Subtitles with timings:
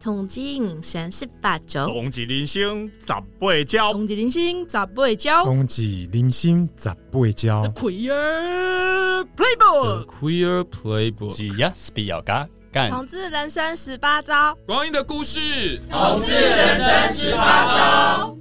[0.00, 7.64] 同志人生十八招，同志人生十八招，同志人生十八招，同志人生十八招。
[7.74, 12.90] Queer Playbook，Queer Playbook，只要是比较嘎干。
[12.90, 18.36] 同志人生十八招，光阴的故事，同志人生十八招。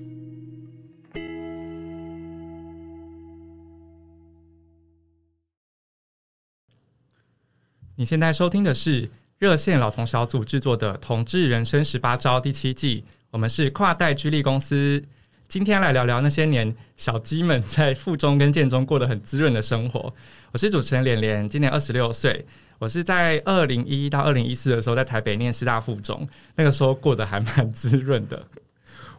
[7.97, 9.09] 你现在收听的是。
[9.39, 15.01] 热线老同小组制作的《同志人生十八招》第七季，我们是跨代居力公司。
[15.47, 20.13] 今天来聊聊那些年小鸡们在附中跟建中过得很滋润的生活。
[20.51, 22.45] 我是主持人连连，今年二十六岁。
[22.79, 28.45] 我是在二零一一到二零一四的时候在台北念师大附中，那个时候过得还蛮滋润的。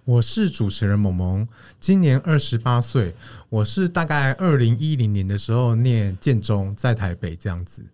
[0.05, 1.49] 我是主持人萌萌，
[1.81, 3.15] 今年二十八岁。
[3.49, 7.87] 我是大概二零一零年的时候念建中，在台北这样子。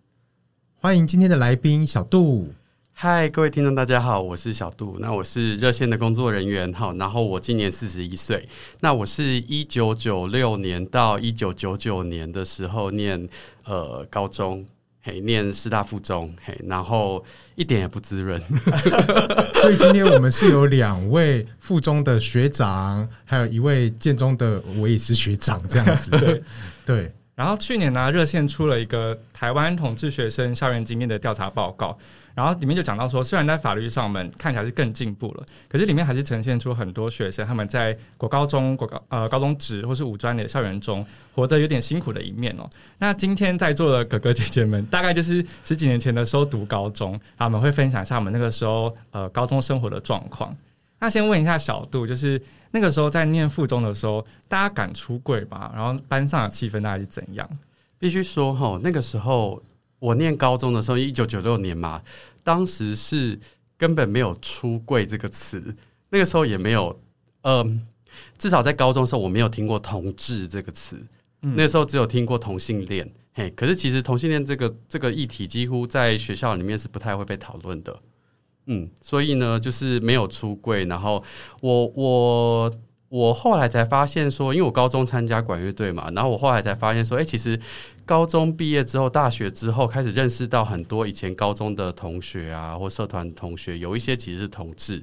[0.79, 2.53] 欢迎今天的来宾小杜。
[2.93, 4.95] 嗨，各位听众，大家好，我是小杜。
[4.99, 8.47] 那我是热线的工作人员，好，然后我今年四十一岁。
[8.81, 13.27] 那我是一九九六年到一九九九年的时候念
[13.65, 14.63] 呃高中，
[15.01, 17.25] 嘿，念师大附中，嘿，然后
[17.55, 18.39] 一点也不滋润。
[19.59, 26.11] 所以今天我们是有两位附中的学长，还有一位建中的，我也是学长，这样子。
[26.85, 27.11] 对。
[27.37, 31.95] 然后去年呢、热线出了一个台湾统治学生校园经验的调查报告，
[32.33, 42.67] 然后里面就讲到说，虽然在法律上我们看起来是更进步了，可是里面还是呈现出很多学生他们在国高中、国高呃高中职或是五专的校园中活得有点辛苦的一面哦。
[42.97, 50.51] 那今天在座的哥哥姐姐们， 大概就是十几年前的时候读高中，他们会分享一下我们那个时候呃高中生活的状况。
[50.99, 52.41] 那先问一下小杜，就是。
[52.71, 55.71] 那个时候在念附中的时候，大家敢出柜吧？
[55.75, 57.49] 然后班上的气氛大概是怎样？
[57.97, 59.61] 必须说哈，那个时候
[59.99, 62.01] 我念高中的时候，一九九六年嘛，
[62.43, 63.39] 当时是
[63.77, 65.75] 根本没有“出柜”这个词。
[66.09, 66.99] 那个时候也没有，
[67.41, 67.81] 嗯、呃，
[68.37, 70.95] 至少在高中的时候，我没有听过“同志”这个词。
[71.41, 73.11] 嗯、那个时候只有听过同性恋。
[73.33, 77.95] 嘿，可是其实同性恋这个这个议题，几乎在学校里面是不太会被讨论的。
[78.67, 80.85] 嗯，所以呢，就是没有出柜。
[80.85, 81.23] 然后
[81.61, 82.71] 我我
[83.09, 87.57] 我后来才发现说，因为我高中参加管乐队嘛，然后我后来才发现说，哎，其实
[88.05, 95.01] 高中毕业之后，大学之后开始认识到很多以前高中的同学啊，或社团同学，有一些其实是同志，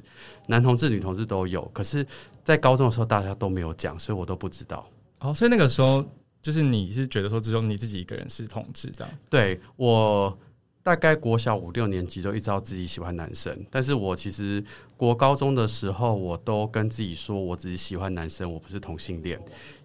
[0.48, 1.62] 男同志、女同志都有。
[1.72, 2.06] 可是，
[2.44, 4.86] 在高中的时候，大家都没有讲，所以我都不知道。
[5.20, 6.04] 哦，所以那个时候
[6.42, 9.08] 就是你是觉得说，只有你自己一个人是同志的？
[9.30, 10.38] 对，我。
[10.84, 14.62] 大概国小五六年级都一直知道自己喜欢男生，但是我其实
[14.98, 19.40] 国高中的时候，我都跟自己说，我只是喜欢男生，我不是同性恋。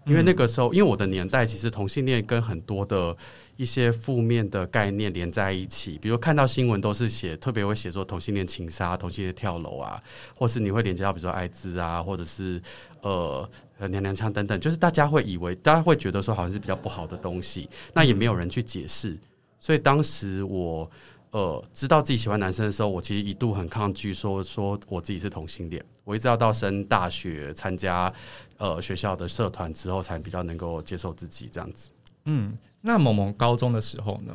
[0.05, 3.15] 因为那个时候，因为我的年代，其实同性恋跟很多的
[3.55, 10.03] 一些负面的概念连在一起，比如看到新闻都是写，特别会写说同性恋情杀、同性恋跳楼啊，
[10.35, 12.61] 或是你会连接到比如说艾滋啊，或者是
[13.03, 13.49] 呃
[13.87, 19.17] 娘娘腔等等，就是大家会以为，大家会觉得说好像是比较不好的东西，那也没有人去解释。
[19.59, 20.89] 所以当时我
[21.31, 25.83] 呃知道自己喜欢男生的时候，我其实一度很抗拒说说我自己是同性恋。
[26.03, 28.11] 我一直要到升大学参加
[28.57, 31.91] 呃学校的社团之后，才比较能够接受自己这样子。
[32.25, 34.33] 嗯，那萌萌高中的时候呢？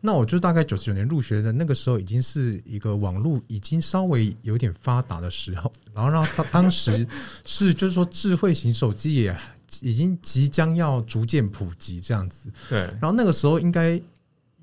[0.00, 5.70] 那我就大概九十九年入学的那个时候，已经是一个网络已经稍微有点发达的时候。
[5.94, 7.06] 然后让当当时
[7.44, 9.36] 是就是说智慧型手机也
[9.80, 12.50] 已经即将要逐渐普及这样子。
[12.68, 12.80] 对。
[13.00, 14.00] 然后那个时候应该。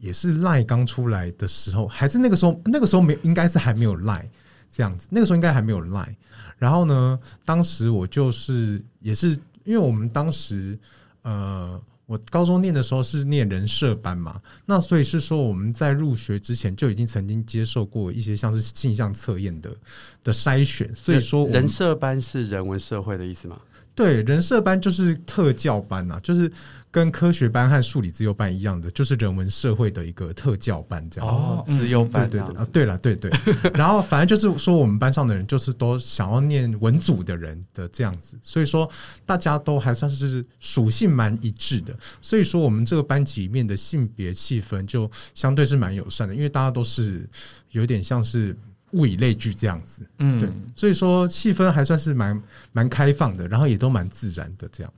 [0.03, 4.29] 也是赖刚出来的时候，还是那个时候，那个时候没应该是还没有赖
[4.69, 6.13] 这样子，那个时候应该还没有赖。
[6.57, 9.29] 然后呢，当时我就是也是
[9.63, 10.77] 因为我们当时
[11.21, 19.73] 呃，我高中念的时候是念人社班嘛，那所以是说我们在入学之前就已经曾经接受过一些像是性向测验的
[20.21, 23.57] 的筛选，所以说人社班是人文社会的意思吗？
[23.95, 26.51] 对，人社班就是特教班呐、啊，就是
[26.93, 31.27] 跟科学班和数理自由班一样的，就是人文社会的一个特教班这样。
[31.27, 33.31] 哦，自由班，对对对啊，对了，对对。
[33.73, 38.87] 然后反正就是说，我们班上的人就是都想要念文组的人的这样子，所以说
[39.25, 41.97] 大家都还算是属性蛮一致的。
[42.21, 47.27] 所以说，我们这个班级里面的性别气氛就相对是蛮友善的，因为大家都是
[47.71, 48.55] 有点像是。
[48.93, 52.39] 物以类聚这样子，嗯，对，所以说气氛还算是蛮
[52.73, 54.93] 蛮开放的，然后也都蛮自然的这样。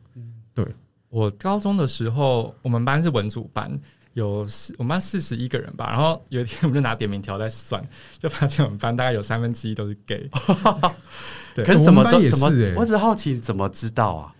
[0.53, 0.65] 对，
[1.09, 3.71] 我高中的时候，我们班是文组班，
[4.13, 5.87] 有四，我们班四十一个人吧。
[5.89, 7.81] 然后有一天，我们就拿点名条在算，
[8.19, 10.29] 就发现我们班大概有三分之一都是 gay。
[11.55, 12.79] 对，可是怎么都也是、欸、怎么？
[12.79, 14.33] 我只好奇怎么知道啊？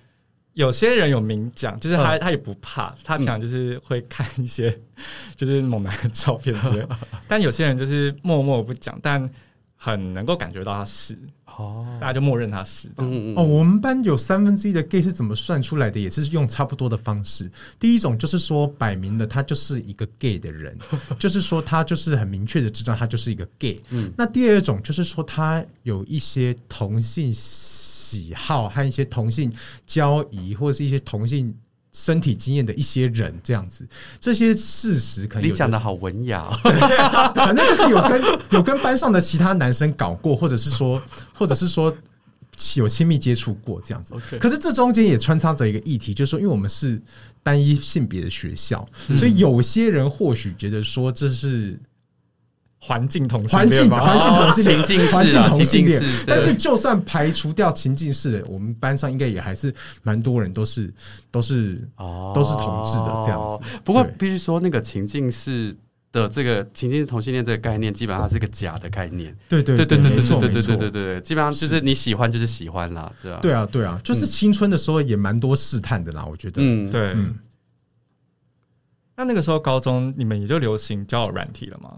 [0.53, 4.77] 有些人有明讲，就是他他也不怕，他平常就是会看一些
[5.35, 6.85] 就是猛男的照片之类。
[7.27, 9.29] 但有些人就是默默不讲，但。
[9.75, 12.87] 很能够感觉到他是哦，大家就默认他是。
[12.97, 15.99] 嗯嗯哦，我们班有三分之一的 gay 是怎么算出来的？
[15.99, 17.49] 也是用差不多的方式。
[17.79, 20.77] 第一种就是说，摆明了他就是一个 gay 的人，
[21.19, 23.75] 就是说他就是很明确的知道他就是一个 gay。
[23.89, 29.53] 嗯，那第二种就是说他有一些同性喜好和一些同性
[29.85, 31.55] 交谊，或者是一些同性。
[31.97, 33.87] 身体经验的一些人这样子，
[34.19, 36.49] 这些事实可能你讲的好文雅，
[37.33, 38.21] 反正就是有跟
[38.51, 41.01] 有跟班上的其他男生搞过，或者是说，
[41.33, 41.95] 或者是说
[42.75, 44.13] 有亲密接触过这样子。
[44.39, 47.01] 可是这中间也穿插着一个议题，就是说，因为我们是
[47.41, 51.79] 单一性别的学校，所以有些人或许觉得说这是。
[52.87, 56.03] 环境同性环境环境同性恋，环境同性恋。
[56.27, 59.73] 但是，就算排除掉情境式的，我们班上应该也还是
[60.03, 60.93] 蛮多人都是
[61.31, 63.79] 都是哦都是同志的这样子。
[63.83, 65.75] 不过，必须说，那个情境式
[66.11, 69.35] 的这个情境式同性恋这个概念，基本上是个假的概念。
[69.49, 73.39] 对对对对对对对对对对对对，基本上就是你喜欢就是喜欢啦，对吧？
[73.41, 76.61] 对啊对啊，就是青春的时候也蛮多试探的啦，我觉得。
[76.61, 77.15] 嗯，对。
[79.17, 81.89] 那那个时候高中你们也就流行交友软体了吗？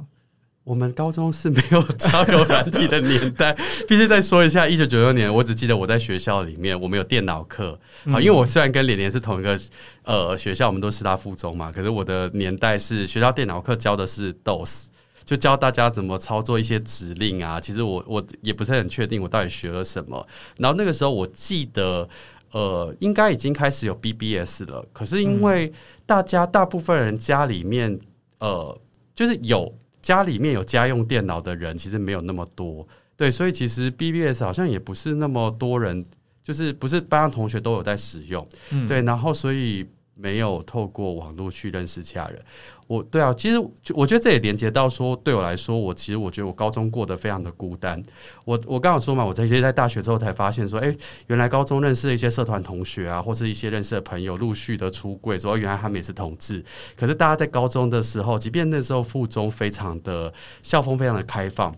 [0.68, 3.56] 我们高中是没有交友软体的年代，
[3.88, 7.80] 必须再说一下，一九九六年，我只记得我在学校里面，我们有电脑课。
[8.12, 9.58] 好，因为我虽然跟连连是同一个
[10.04, 14.88] 呃学校，我们都是师大附中嘛，可是我的年代是学校电脑课教的是 DOS，
[15.24, 17.62] 就教大家怎么操作一些指令啊。
[17.62, 20.28] 其实我我也不是很确定我到底学了什么。
[20.58, 22.10] 然后那个时候我记得，
[22.52, 25.72] 呃，应该已经开始有 BBS 了，可是因为
[26.06, 27.98] 大家大部分人家里面
[28.40, 28.78] 呃
[29.16, 29.74] 就是有。
[30.08, 32.88] 家里面有家用电脑的人其实没有那么多，
[33.18, 36.06] 对，所以其实 BBS 好像也不是那么多人，
[36.46, 39.86] 就是不是班上同学都有在使用，嗯、对，然后所以
[40.18, 42.40] 没有透过网络去认识其他人。
[42.88, 43.58] 我对啊，其实
[43.94, 48.02] 我觉得这也连接到说，对我来说，我其实我觉得我高中过得非常的孤单。
[48.46, 50.96] 我我刚刚说嘛，我在在大学之后才发现说，哎，
[51.28, 56.64] 原来高中认识的一些社团同学啊，或是一些认识的朋友陆续的出柜，说原来他们也是同志。
[56.96, 60.34] 可是大家在高中的时候，即便那时候附中非常的
[60.64, 61.76] 校风非常的开放。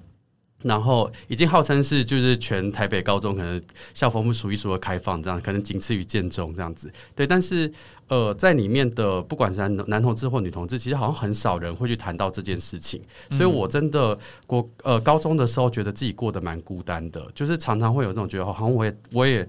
[0.62, 3.62] 然后已经号称是就是全台北高中可能
[3.94, 6.92] 校风不数一数二开放这样，可能仅次于建中这样子。
[7.16, 7.72] 对，但是
[8.08, 13.02] 呃，在里面的不管是男男同志或女同志，其实好像很少人会去谈到这件事情。
[13.32, 19.48] 所以我真的过呃高中的时候，觉得自己过得蛮孤单的，就是常常会有这种觉得好像我也我也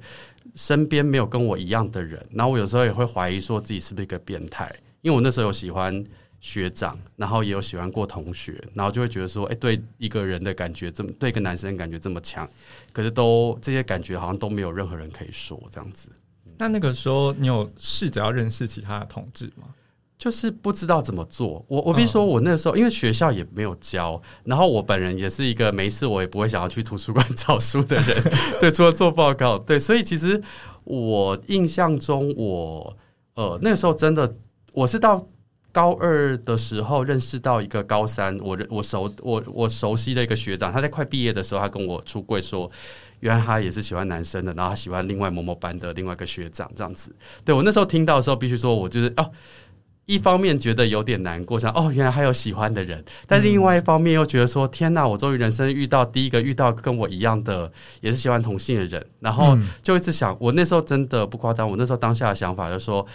[0.55, 2.25] 身边没有跟我一样的人。
[2.31, 4.73] 然后我有时候也会怀疑说自己是不是一个变态，
[5.03, 6.05] 因为我那时候有喜欢。
[6.41, 12.49] 学长，然后也有喜欢过同学，然后就会觉得说，哎，对一个人的感觉这么，对一个男生的感觉这么强，
[12.93, 16.11] 可是都这些感觉好像都没有任何人可以说这样子。
[16.57, 19.69] 那那个时候，你有试着要认识其他的同志吗？
[20.17, 21.65] 就是不知道怎么做。
[21.69, 30.43] 我我必须说，我那个时候因为学校也没有教，然后我本人也是一个没事我也不会想要去图书馆找书的人， 对，除了做报告，对，所以其实
[30.85, 32.97] 我印象中我，我
[33.35, 34.37] 呃那个时候真的
[34.73, 35.27] 我是到。
[35.73, 42.71] 高二的时候认识到一个高三，我我熟我我熟悉的一个学长，他在快毕业的时候，他跟我出柜说，
[43.21, 47.15] 原来他也是喜欢男生的，然后他喜欢另外某某班的另外一个学长这样子。
[47.45, 49.31] 对，我那时候听到的时候，必须说我就是哦，
[50.07, 57.71] 一方面觉得有点难过，想哦原来还有喜欢的人，但另外一方面又觉得说天哪，我终于人生遇到第一个遇到跟我一样的
[58.01, 63.07] 也是喜欢同性的人，然后就一直想，我那时候真的不夸张，我那时候当下的想法就是说，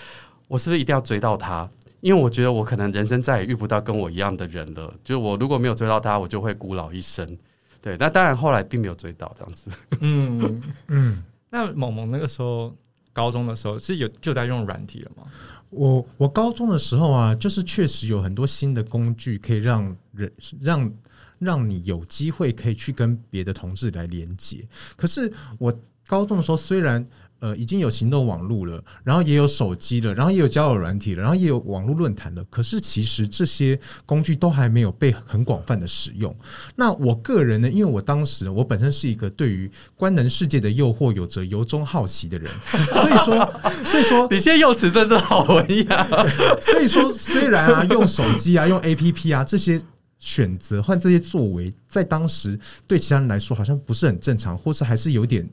[0.47, 1.69] 我是不是一定要追到他？
[2.05, 4.93] 因为我觉得我可能人生再也遇不到跟我一样的人了。
[5.03, 7.35] 就我如果没有追到他，我就会孤老一生。
[7.81, 9.71] 对，那当然后来并没有追到这样子。
[10.01, 11.23] 嗯 嗯。
[11.49, 12.71] 那萌萌那个时候
[13.11, 15.23] 高中的时候是有就在用软体了吗？
[15.71, 20.31] 我我高中的时候啊，就是确实有很多新的工具可以让人
[20.61, 20.93] 让
[21.39, 24.63] 让你有机会可以去跟别的同志来连接。
[24.95, 27.03] 可是我高中的时候虽然。
[27.39, 32.43] 呃，已经有行动网络了，然后也有手机了，然后也有交友软体了，然后也有网络论坛了。
[32.49, 36.35] 可是其实这些工具都还没有被很广泛的使用。
[36.75, 46.07] 那我个人呢，因为我当时我本身是一个对于官能世界的诱惑有着由衷好奇的人， 所以说，所以说你现在用词真的好文雅。
[46.61, 49.79] 所以说，虽然啊，用手机啊，用 APP 啊这些
[50.19, 55.47] 选择换这些作为，在当时对其他人来说好像不是很正常，或是还是有点。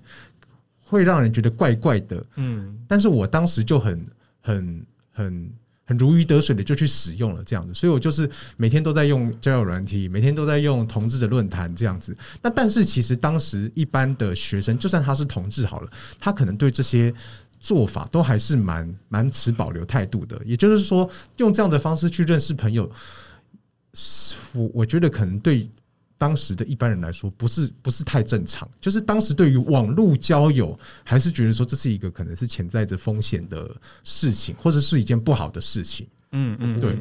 [0.92, 4.06] 会让人觉得怪怪的，嗯，但是我当时就很、
[4.42, 5.50] 很、很、
[5.86, 12.14] 很如鱼得水的就去使用了这样子，所以我就是每天都在用交友软体，每天都在用同志的论坛这样子。
[12.42, 15.88] 那但是其实当时一般的学生，就算他是同志好了，
[16.20, 17.10] 他可能对这些
[17.58, 20.38] 做法都还是蛮蛮持保留态度的。
[20.44, 21.08] 也就是说，
[21.38, 22.90] 用这样的方式去认识朋友，
[24.52, 25.66] 我我觉得可能对。
[26.22, 28.70] 当时的一般人来说，不是不是太正常。
[28.80, 33.68] 就是当时对于网络交友，还是觉得说这是一个可能是潜在着风险的
[34.04, 36.06] 事情，或者是一件不好的事情。
[36.30, 36.96] 嗯嗯，对。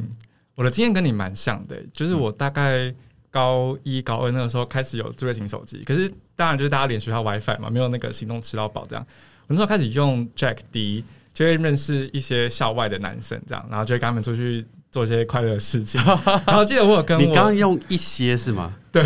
[0.55, 2.91] 我的经验跟你蛮像的，就是我大概
[3.29, 9.05] 高一高二那个时候开始有智慧型手机，可是当然就是大家连学校 WiFi 嘛，没有那个行动吃到饱这样。
[9.41, 15.99] 我那时候开始用 Jack D，就会认识一些校外的男生这样，然后就会跟他们出去做一些快乐的事情。
[16.45, 18.73] 然后记得我有跟我你刚刚用一些是吗？
[18.91, 19.03] 对，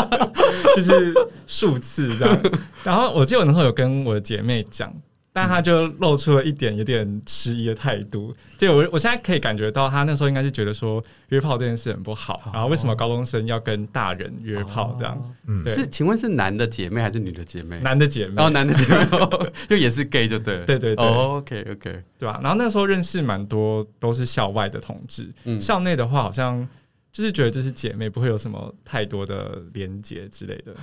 [0.76, 1.12] 就是
[1.46, 2.38] 数次这样。
[2.84, 4.92] 然后我记得我那时候有跟我的姐妹讲。
[5.40, 15.34] 但他就露出了一点有点迟疑的态度，就我我现在可以感觉到他那时候应该是觉得说约炮这件事很不好，然后为什么高中生要跟大人约炮这样？
[15.46, 17.78] 嗯，是，请问是男的姐妹还是女的姐妹？
[17.78, 19.06] 男的姐妹，然后男的姐妹
[19.68, 22.40] 就也是 gay 就对了，对对对，OK OK，对吧？
[22.42, 26.68] 然后那时候认识蛮多都是校外的同志，嗯，校内的话好像
[27.12, 30.74] 就是觉得就是姐妹，不会有什么太多的连结之类的。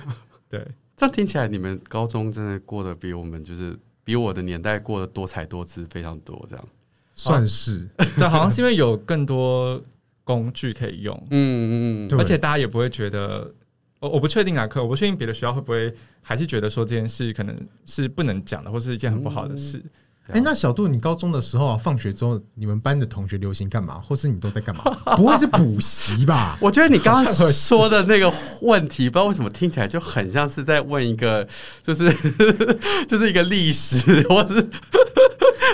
[0.48, 3.76] 对， 这样听起来你们高中真的过得比我们就是。
[4.06, 6.64] 比我的年代过得多彩多姿非常多，这样。
[7.12, 7.88] 算是。
[8.16, 9.82] 对，好像是因为有更多
[10.22, 13.52] 工具可以用，嗯嗯嗯，而且大家也不会觉得，
[13.98, 19.82] 我我不确定啊，可我不确定别的学校会不会还是觉得说这件事可能是不能讲的，或是一件很不好的事。
[20.28, 24.82] 哎、欸，那小杜，你高中的时候啊，放学之后，你们班的同学流行干嘛，或是你都在干嘛？
[25.16, 26.58] 不会是补习吧？
[26.60, 31.46] 我觉得你刚刚说的那个问题，不知道为什么听起来就很像是在问一个，
[31.80, 32.12] 就是
[33.06, 34.68] 就是一个历史，或是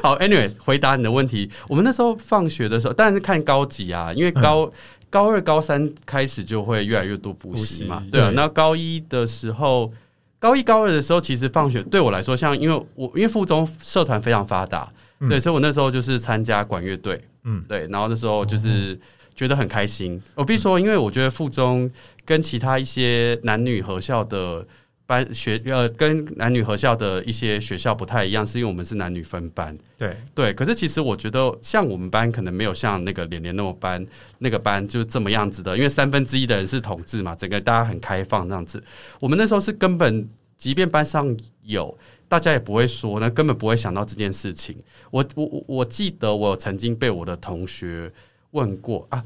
[0.02, 0.18] 好。
[0.18, 4.72] Anyway，回答你的问题，我们那时候放学的时候，当然是看高级啊，因为高、嗯、
[5.08, 8.30] 高二、高三开始就会越来越多补习嘛，对啊。
[8.34, 9.90] 那高一的时候。
[10.42, 18.98] 高一高二的时候，其实放学对我来说，像因为我因为附中社团非常发达，嗯、对，所以我那时候就是参加管乐队，嗯，对，然后那时候就是
[19.36, 20.14] 觉得很开心。
[20.14, 21.88] 嗯、我必须说，因为我觉得附中
[22.24, 24.66] 跟其他一些男女合校的。
[25.12, 29.76] 班学呃，跟男女合校的一些学校不太一样，是因为我们是男女分班。
[29.98, 34.02] 对对，可是其实我觉得，像我们班可能没有像那个连连那么班
[34.38, 38.82] 那个班就是这么样子的，因为三分之一的人是同志嘛，整个大家很开放这样子。
[39.20, 40.26] 我们那时候是根本，
[40.56, 41.94] 即便班上有，
[42.26, 44.74] 大家也不会说，那根本不会想到这件事情。
[45.10, 48.10] 我我我我记得我曾经被我的同学
[48.52, 49.22] 问过啊。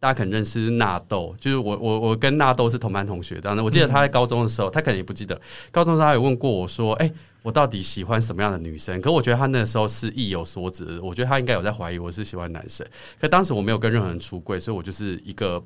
[0.00, 3.40] 大家可能认识纳豆，就是我我我跟纳豆是同班同学。
[3.40, 5.40] 当然，我记得他在高中的时候，他可能也不记得。
[5.72, 7.12] 高中时候他有问过我说：“哎，
[7.42, 12.86] 我到底喜欢什么样的女生？”可我觉得他那时候是意有所指，我觉得他应该有在怀疑我是喜欢男生。
[13.20, 15.60] 可当时我没有跟任何人出柜，所以我就是一个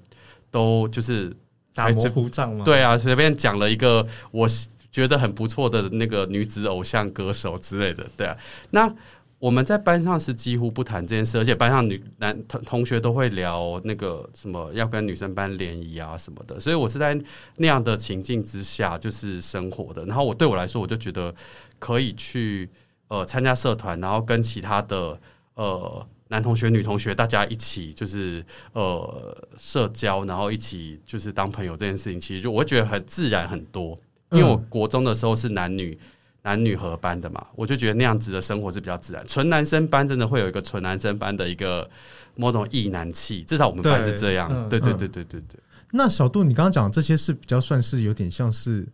[0.50, 1.30] 都就是
[1.74, 2.64] 打模糊仗嘛。
[2.64, 4.48] 对啊，随便讲了一个我
[4.90, 8.06] 觉得很不错的那个女子偶像歌手之类的。
[8.16, 8.34] 对啊，
[8.70, 8.94] 那。
[9.42, 17.20] 我们在班上是几乎不谈这件事，而且班上女男同同学都会聊那个什么要跟女生班联谊啊什么的，所以我是在
[17.56, 20.06] 那样的情境之下就是生活的。
[20.06, 21.34] 然后我对我来说，我就觉得
[21.80, 22.70] 可以去
[23.08, 25.18] 呃参加社团，然后跟其他的
[25.54, 33.98] 呃男同学、女同学大家一起就是呃社交，然后一起就是当朋友这件事情，其实就我觉得很自然很多。
[34.30, 35.98] 因为我国中的时候是男女。
[36.42, 39.24] 男女合班的嘛，我就觉得那样子的生活是比较自然。
[39.26, 41.88] 纯男生班真的会有一个纯男生班的一个
[42.34, 44.68] 某种异男气，至少我们班是这样。
[44.68, 45.60] 对对对对对对。
[45.92, 48.86] 那小杜，你刚刚讲这些是比较算是有点像是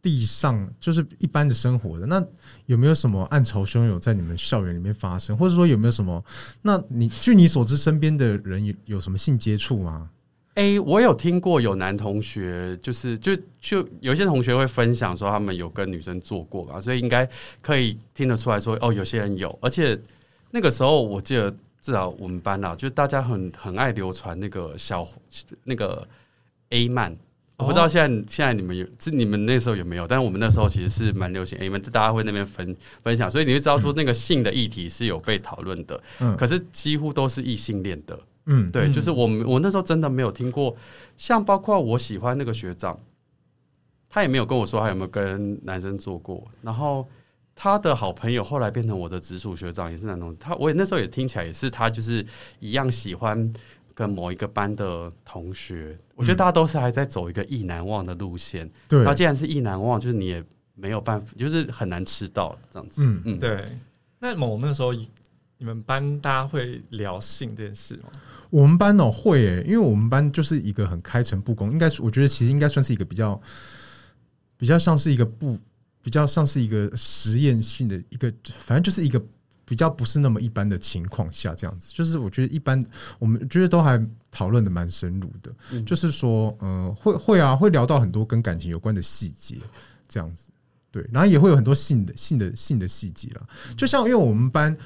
[0.00, 2.06] 地上就是一般的生活的。
[2.06, 2.22] 那
[2.66, 6.24] 有没有什么暗潮汹涌在你们校园里面发生，或者说有没有什么？
[6.60, 10.10] 那你据你所知，身边的人有有什么性接触吗？
[10.54, 17.26] 哎、欸，我有听过有男同学，就是就就有些同学会分享说他们有跟女生做过吧，所以应该
[17.62, 19.98] 可以听得出来说哦，有些人有，而且
[20.50, 25.08] 那个时候我记得至少我们班啊，就大家很很爱流传那个小
[25.64, 26.06] 那个
[26.68, 27.16] A 漫，
[27.56, 30.06] 我不知道现在现在你们有，这你们那时候有没有？
[30.06, 38.18] 但是我们那时候其实是蛮流行 A 漫，就大家会那边分分享，所以你会知道说那个性的议题是有被讨论的，嗯，可是几乎都是异性恋的。
[38.46, 40.76] 嗯，对，就是我我那时候真的没有听过，
[41.16, 42.98] 像包括我喜欢那个学长，
[44.08, 46.44] 他也没有跟我说他有没有跟男生做过。
[46.60, 47.06] 然后
[47.54, 50.40] 他的好朋友后来变成我的直属学长，也是男同志。
[50.40, 52.26] 他我也那时候也听起来也是他就是
[52.58, 53.48] 一样喜欢
[53.94, 55.96] 跟某一个班的同学。
[56.16, 58.68] 我觉得大家都是还在走一个意难忘的路线。
[58.88, 60.44] 对，那既然是意难忘，就是你也
[60.74, 63.04] 没有办法，就是很难吃到这样子。
[63.04, 63.64] 嗯嗯，对。
[64.18, 64.92] 那某那时候。
[65.62, 68.08] 你们班大家会聊性这件事吗？
[68.50, 73.40] 我们班哦会诶，因为我们班就是一个很开诚布公，应该是我觉得其实应该算是一个比较
[74.56, 75.56] 比较像是一个不
[76.02, 79.20] 比较像是一个实验性的一个，反正就是一个
[79.64, 82.78] 比比较不是那么一般的情况下，这样子，就是我觉得一般，
[83.18, 83.98] 我们觉得都还
[84.30, 89.56] 讨论的蛮深入的，嗯、就是说，嗯、呃，会会啊，会聊到很多跟感情有关的细节，
[90.06, 90.50] 这样子，
[90.90, 94.76] 对，然后也会有很多性的性的性的细节了，就像因为我们班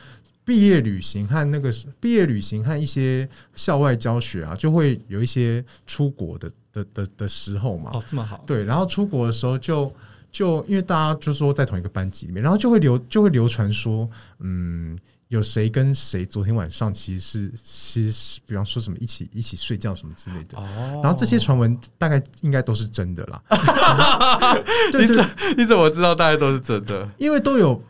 [0.46, 9.92] 毕业旅行和那个毕业旅行和一些校外教学啊，就会有一些出国的的的的时候嘛，哦，这么好，对，然后出国的时候就。
[10.32, 14.06] 就因为大家就说在同一个班级里面，然后就会流就会流传说，
[14.40, 14.98] 嗯，
[15.28, 20.58] 有谁跟谁昨天晚上其实是其实比方说什么一起一起睡觉什么之类的。
[20.58, 23.42] 哦，然后这些传闻大概应该都是真的啦。
[24.92, 25.24] 对对，
[25.56, 27.08] 你怎么知道大概都是真的？
[27.16, 27.82] 因为都有。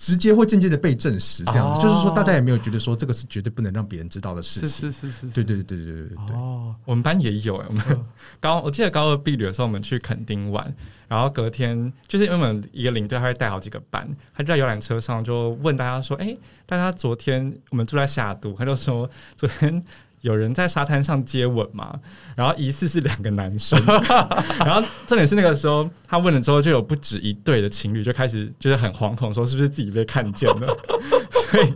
[0.00, 4.90] 直接或间接的被证实，这样子、哦、就是说，大家也没有觉得说这个是绝对不能让别人知道的事情。
[4.90, 6.36] 是是是是，对对对对对对对。
[6.36, 7.84] 哦，我们班也有哎，我们
[8.40, 10.74] 高我记得高二毕业的时候，我们去垦丁玩，
[11.06, 19.84] 然后隔天就是因为我们一个领队他会带好几个班，他就在游览车上就问大家说：“哎、欸，大家昨天我们住在夏都，他就说昨天。”
[20.22, 21.98] 有人在沙滩上接吻嘛？
[22.40, 23.78] 然后疑似是两个男生，
[24.64, 30.74] 然后重点是那个时候他问了之后，就有不止一对的情侣就开始就是很惶恐，说是不是自己被看见了？
[31.50, 31.70] 所以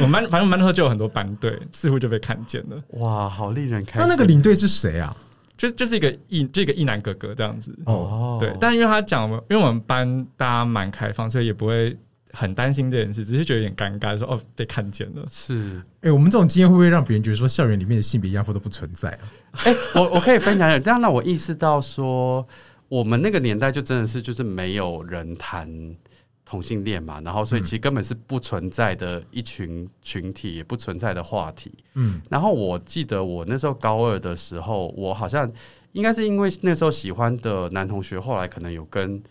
[0.00, 2.82] 我们班反正我们班那时候就有很多班队，似乎就被看见了。
[2.98, 4.08] 哇，好令人开心！
[4.08, 5.16] 那那个领队是谁啊？
[5.56, 8.36] 就就是一个一这个一男哥哥这样子哦。
[8.40, 11.96] 对，但因为他讲，因为我们班大家蛮开放，所以也不会。
[12.36, 15.24] 很担心这件事，只是觉得有点尴尬，说哦被看见了。
[15.30, 19.30] 是，哎、欸，我们这种经验会不会让别人觉得说校园里面的性别压迫都不存在啊？
[19.64, 22.46] 哎、欸，我我可以分享一下，这样让我意识到说，
[22.88, 25.96] 我们那个年代就真的是就是没有人谈
[26.44, 31.72] 同性恋嘛，然后所以其实根本是不存在的一群群体，也不存在的话题。
[31.94, 35.50] 嗯，然后我记得我那时候高二的时候，我好像
[35.92, 39.22] 应该是因为那时候喜欢的男同学，后来可能有跟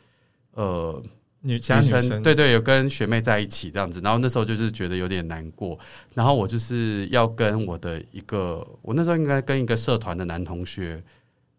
[0.54, 1.02] 呃。
[1.46, 2.24] 女生，女生。
[2.24, 5.78] 对对，有跟学妹在一起这样子，然后那时候就是觉得有点难过，
[6.14, 11.04] 然后我就是要跟我的一个，我那时候应该跟一个社团的男同学，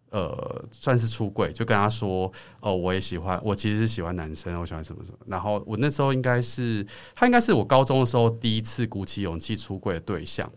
[0.08, 10.50] 呃，算是出柜，就跟他说，哦，我也喜欢，我其实是喜欢男生，我喜欢什么什么，然后我那时候应该是，他应该是我高中的时候第一次鼓起勇气出柜的对象，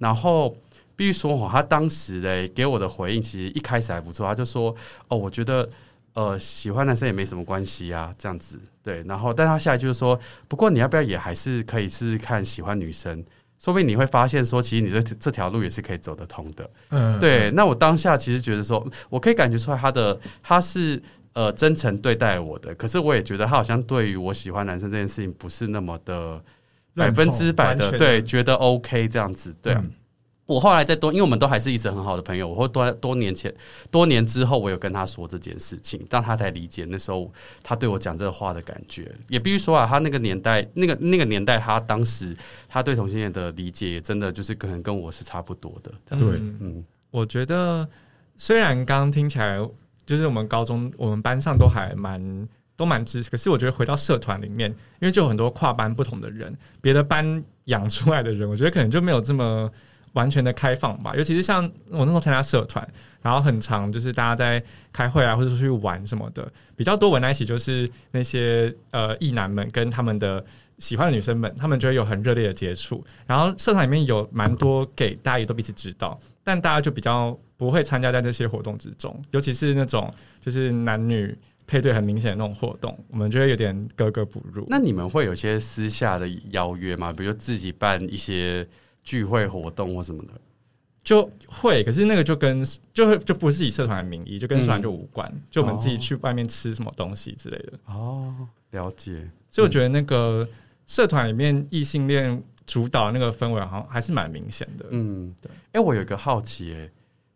[0.00, 0.56] 然后
[0.96, 4.74] 必须说，他当时嘞给我的回应其实一开始还不错，他就说，
[5.06, 5.68] 哦，我觉得。
[6.14, 9.02] 呃，喜欢男生也没什么关系啊，这样子对。
[9.08, 13.24] 然后，但他下来就是说，不过你要不要也还是可以试试看喜欢女生，
[13.58, 16.70] 说不定你会发现说，其实你这这条路也是可以走得通的。
[16.90, 17.50] 嗯，对。
[17.52, 26.42] 那我当下其实觉得说，我可以感觉出来他的他是呃真诚对待我的，可是我也觉得他好像对于我喜欢男生这件事情不是那么的
[26.94, 29.80] 百分之百的对，觉得 OK 这样子，对啊。
[29.82, 29.92] 嗯
[30.44, 32.48] 我后来再多，因为我们都还是一直很好的朋友。
[32.48, 33.54] 我会多多年前、
[33.92, 39.10] 多年之后，我有跟他说这件事情，让他才理解那时候他对我讲这个话的感觉。
[39.28, 42.36] 也必须说啊，他那个年代，那个那个年代，他当时
[42.68, 45.92] 他对同性恋的理解，也真的就是可能跟我是差不多的。
[46.18, 46.18] 对，
[46.60, 47.88] 嗯，我觉得
[48.36, 49.56] 虽然刚刚听起来
[50.04, 54.68] 就是我们高中我们班上都还蛮都蛮支持，可是我觉得回到社团里面，
[55.00, 59.70] 因为就有很多跨班不同的人，别的班养出来的人，我觉得可能就没有这么。
[60.12, 62.86] 完全的开放吧，尤其是像我那时候参加社团，
[63.22, 66.46] 然后很长就是大家在开会啊，或者出去玩什么的，
[66.76, 70.44] 比较多玩在一起，就是那些呃异男们跟他们的
[70.78, 73.02] 喜欢的女生们，他们就会有很热烈的接触。
[73.26, 81.34] 然后社团里面有蛮多给大家也都彼此知道，但大家就比较不会参加在这些活动之中，尤其是那种就是男女
[81.66, 84.66] 配对很明显的那种活动，我们就会有点格格不入。
[84.68, 87.12] 那你们会有些私下的邀约吗？
[87.14, 88.68] 比如自己办一些。
[89.02, 90.30] 聚会活动或什么的
[91.04, 97.72] 就会，可是那个就跟就会就不是以社团的名义，就跟社团就无关，嗯、就我们自己去外面吃什么东西之类的。
[97.86, 98.32] 哦，
[98.70, 99.28] 了解。
[99.50, 100.48] 所以我觉得那个
[100.86, 104.86] 社团里面异性恋主导那个氛围，好像还是蛮明显的。
[104.90, 105.50] 嗯，对。
[105.50, 106.90] 哎、欸，我有一个好奇、欸，哎，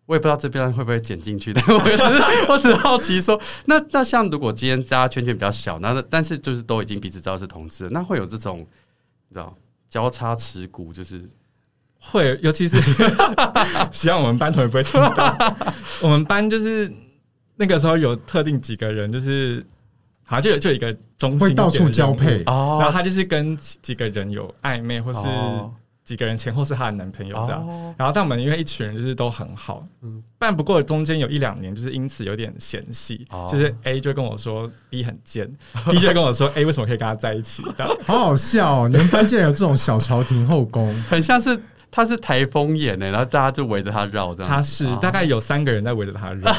[0.07, 2.13] 我也不知道这边会不会剪进去，但 我只是
[2.49, 9.53] 我只好奇说，那那像如果今天大家圈圈比较小，那但是就是都已经彼此知道是同志，那会有这种你知道
[9.89, 11.29] 交叉持股，就是。
[12.11, 12.79] 会，尤其是
[13.93, 15.57] 希望我们班同学不会听到。
[16.01, 16.91] 我们班就是
[17.57, 19.65] 那个时候有特定几个人，就是
[20.25, 25.21] 好像就有就有一个中心会到处交配，然后他就是跟几个人有暧昧，或是
[26.05, 27.95] 几个人前后是他的男朋友这样。
[27.97, 35.51] 然后但我们因为一群人就是都很好，嗯，但不过中间有一两年就是因此有点嫌隙，就是 A 就跟我说 B 很贱，
[35.91, 37.93] B 就跟我说 A 为什么可以跟他在一起，这样。
[38.07, 38.89] 好好笑哦！
[38.89, 41.59] 你们班竟然有这种小朝廷后宫，很像是。
[41.97, 44.53] 他是台风眼呢，然后大家就围着他绕这样。
[44.53, 46.53] 他是大概有三个人在围着他绕，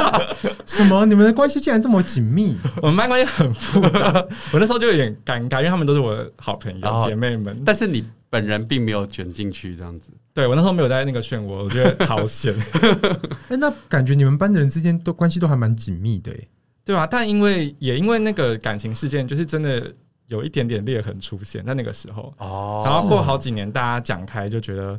[0.64, 1.04] 什么？
[1.04, 2.56] 你们的关系竟然这么紧密？
[2.80, 4.10] 我们班关系很复杂。
[4.54, 7.62] 我那时候就有点尴尬，因为他们都是我的好朋友、哦、姐妹们。
[7.62, 10.10] 但是你本人并没有卷进去，这样子。
[10.32, 12.54] 对，我那时候没有在那个漩涡，我觉得好险。
[12.80, 16.38] 哎、欸，那感觉你们班的人之间都关系都还蛮紧密的，哎，
[16.86, 17.06] 对吧？
[17.06, 19.92] 但因为也因为那个感情事件，就是真的
[20.30, 22.32] 有一点点裂痕出现在那个时候。
[22.38, 22.82] 哦。
[22.84, 24.98] 然后过好几年，大家讲开就觉得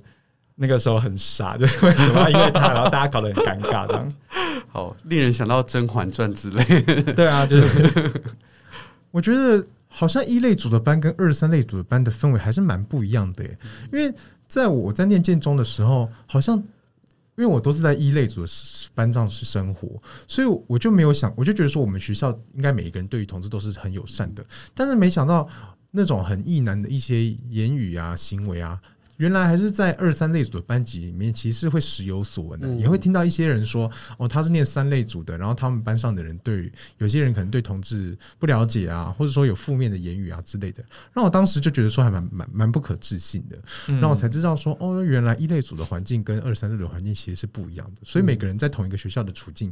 [0.53, 4.11] 那个时候很傻，就为什么因为他，然后大家搞得很尴尬，这样。
[4.69, 7.03] 好，令人想到《甄嬛传》之类。
[7.13, 8.21] 对啊，就是。
[9.09, 13.57] 我觉得好像一类组的班跟二三类组的班的氛围还是蛮不一样的耶，
[13.91, 14.13] 因为。
[14.51, 16.61] 在我在念建中的时候，好像
[17.35, 18.51] 因为我都是在一类组的
[18.93, 25.47] 班上是生活，所以我就没有想，我就觉得说我们学校应该每一个人对于同志都是很友善的，但是没想到
[25.91, 28.79] 那种很异男的一些言语啊、行为啊。
[29.21, 49.71] 原来还是在二三类组的班级里面，其实会时有所闻的，也会听到一些人说，哦，他是念三类组的，然后他们班上的人对有些人可能对同志不了解啊，或者说有负面的言语啊之类的，让我当时就觉得说还蛮蛮蛮不可置信的，然后我才知道说，哦，原来一类组的环境跟二三类的环境其实是不一样的，所以每个人在同一个学校的处境，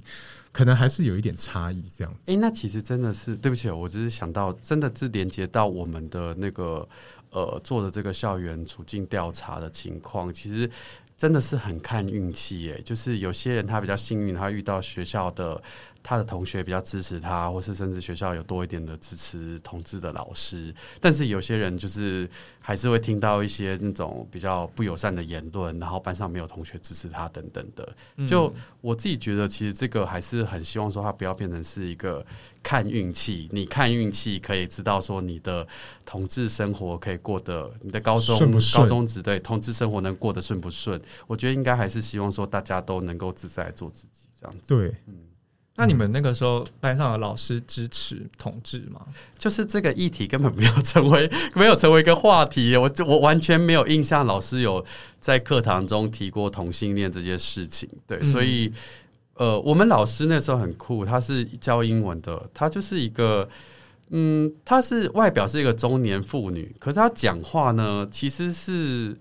[0.51, 2.13] 可能还是有一点差异这样。
[2.13, 2.31] 子。
[2.31, 6.87] 哎，那其实真的是对不起，我只是想到，真的是连接到我们的那个。
[7.31, 10.69] 呃，做的这个校园处境调查的情况，其实
[11.17, 12.81] 真的是很看运气耶。
[12.83, 15.61] 就是有些人他比较幸运，他遇到学校的。
[16.01, 22.27] 他的同学比较支持他，或是甚至学校有多一点的支持同志的老师，但是有些人就是
[22.59, 27.95] 还是会听到一些那种比较不友善的言论，然后班上没有同学支持他等等的。
[28.27, 32.25] 就我自己觉得，其实这个还是很希望说，他不要变成是一个
[32.63, 33.47] 看运气。
[33.51, 35.67] 你看运气可以知道说，你的
[36.05, 38.37] 同志生活可以过得，你的高中
[38.73, 40.99] 高中只对同志生活能过得顺不顺？
[41.27, 44.63] 我觉得应该还是希望说，大家都能够自在做自己这样子。
[44.67, 45.28] 对，嗯。
[45.79, 48.99] 那你们那个时候班上的老师支持同志吗？
[49.37, 54.85] 就是这个议题根本没有成为 没有成为一个话题，我就我完全没有印象老师有
[55.21, 57.87] 在课堂中提过同性恋这件事情。
[58.05, 58.69] 对，嗯、所以
[59.35, 63.47] 呃，我们老师那时候很酷，他是教英文的，他就是一个
[64.09, 69.17] 嗯，他是外表是一个中年妇女，可是他讲话呢，其实是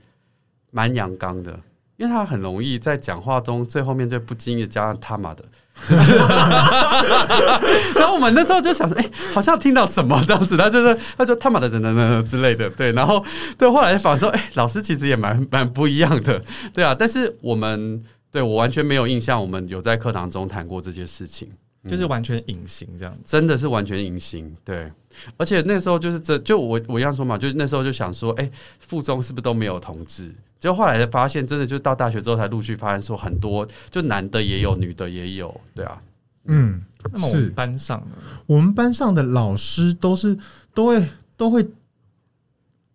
[0.72, 1.52] 蛮阳刚的，
[1.98, 5.44] 因为他很容易在讲话中最后面就不经意加上他妈的。
[7.94, 12.92] 然后我们那时候就想说，哎、欸，好像听到什么这样子，他就是他就他妈的等等等之类的，对。
[12.92, 13.24] 然后
[13.56, 16.42] 对，后来反而说，哎、欸，老师其实也蛮蛮不一样的，
[16.74, 16.94] 对啊。
[16.94, 21.48] 但是我们对我完全没有印象，我们有在课堂中谈过这些事情，
[21.88, 24.54] 就是完全隐形这样子，真的是完全隐形。
[24.64, 24.90] 对，
[25.36, 30.34] 而且那时候就是这就我我一样说嘛，就那时候就想说，哎、欸，附中是不是都没有同志？
[30.58, 36.02] 就后来才发现，真的就到大学之后才陆续发现，说很多就男的也有，女的也有，对啊，
[36.46, 38.16] 嗯，那么我们班上呢？
[38.46, 40.36] 我们班上的老师都是
[40.74, 41.66] 都会都会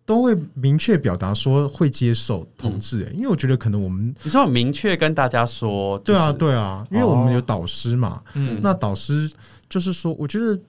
[0.06, 9.32] 都会明确表达说会接受同志，哎因为我觉得可能我们你知道明确跟大家说，对啊对啊，因为我们有导师嘛，嗯，那导师
[9.70, 10.60] 就是说，我觉得。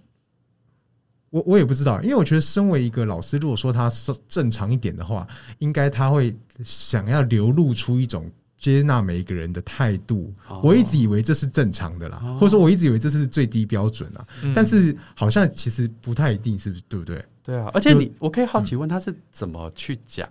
[1.34, 5.26] 我我也不知道，因为我觉得身为一个老师，如果说他是正常一点的话，
[5.58, 6.32] 应该他会
[6.64, 10.32] 想要流露出一种接纳每一个人的态度。
[10.62, 14.24] 我一直以为这是正常的啦，或者说我一直以为这是最低标准啊。
[14.54, 16.82] 但是好像其实不太一定，是不是？
[16.88, 17.24] 对不对？
[17.42, 17.68] 对啊。
[17.74, 20.28] 而且你，我可以好奇问他是怎么去讲，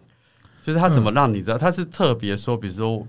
[0.63, 1.57] 就是他怎么让你知道？
[1.57, 3.05] 他是特别说，比如说。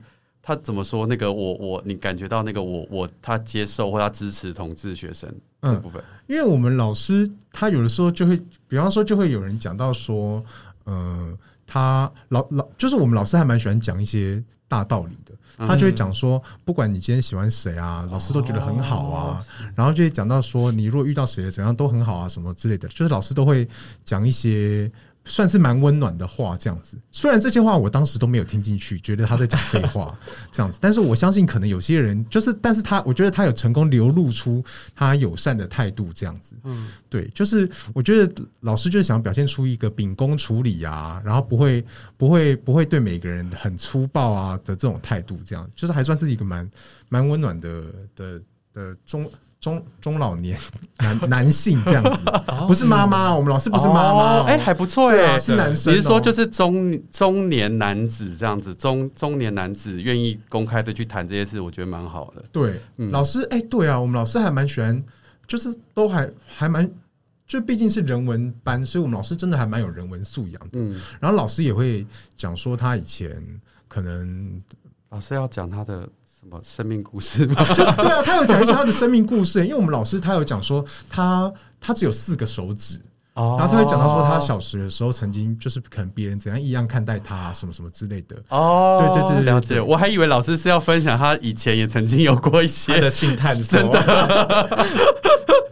[0.47, 1.07] 他怎么说？
[1.07, 5.27] 那个我我你感觉到那个我我他接受或他支持同志学生
[5.65, 6.01] 这部分？
[6.01, 10.45] 嗯，因为我们老师他有的时候就会，比方说就会有人讲到说，
[10.85, 15.33] 呃，他老老就是我们老师还蛮喜欢讲一些大道理的，
[15.67, 19.41] 他就会讲说，不管你今天喜欢谁啊，老师都觉得很好啊，
[19.75, 23.69] 然后就会讲到说，你如果遇到谁怎样都很好啊，什么之类的，就是老师都会
[24.05, 24.91] 讲一些。
[25.25, 26.99] 算是蛮温暖的话，这样子。
[27.11, 30.17] 虽然这些话我当时都没有听进去，觉得他在讲废话
[30.53, 34.63] 这样子，但是我相信可能有些人就是，但是他我觉得他有成功流露出
[34.95, 36.57] 他友善的态度这样子。
[36.65, 41.85] 嗯，对，就是我觉得老师就是想表现出一个秉公处理啊，然后不会
[42.17, 46.71] 不会不会对每个人很粗暴啊的这种态度，这样就是还算是一个蛮
[47.09, 47.85] 蛮温暖的
[48.15, 49.31] 的的中。
[49.65, 50.59] 中中老年
[51.01, 52.27] 男男性这样子，
[52.67, 55.91] 不是妈妈，我们老师不是妈妈，哎，还不错哎，是男生。
[55.91, 62.45] 你是说就是中中年男子这样子，中中年男子愿意公开的去谈这些事，我觉得蛮好的。
[62.53, 62.79] 对，
[63.11, 65.03] 老师，哎，对啊，我们老师还蛮喜欢，
[65.47, 66.87] 就是都还还蛮，
[67.47, 70.73] 就毕竟是人文班，所以我们老师真的还蛮有人文素养的。
[70.75, 73.43] 嗯，然后老师也会讲说他以前
[73.89, 74.63] 可能
[75.09, 76.07] 老师要讲他的。
[76.45, 77.65] 什么生命故事吗？
[77.73, 79.65] 就 对啊，他有讲一些他的生命故事。
[79.65, 83.01] 因为我们老师他有讲说他，他他只有四个手指。
[83.37, 88.37] 然后他会讲到说，他小学的时候曾经就是可能别人怎样异样看待他，啊，什么什么之类的。
[88.51, 89.81] 哦，对对对，对，了解。
[89.81, 95.19] 我还以为老师是要分享他以前也曾经有过一些的性探索，真的。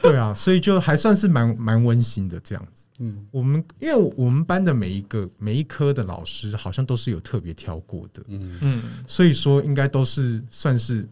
[0.11, 2.89] 对啊，所以就还算是蛮蛮温馨的这样子。
[2.99, 8.23] 嗯，我们因为我们班的每一个每一科的老师好像都是有特别挑过的。
[8.29, 11.09] 嗯嗯，所以说应该都是算是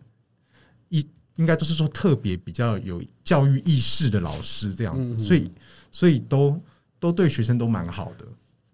[0.89, 5.51] 一应该都是说特别比较有教育意识的老师这样子，所以。
[5.93, 6.57] 所以都
[7.01, 8.25] 都对学生都蛮好的，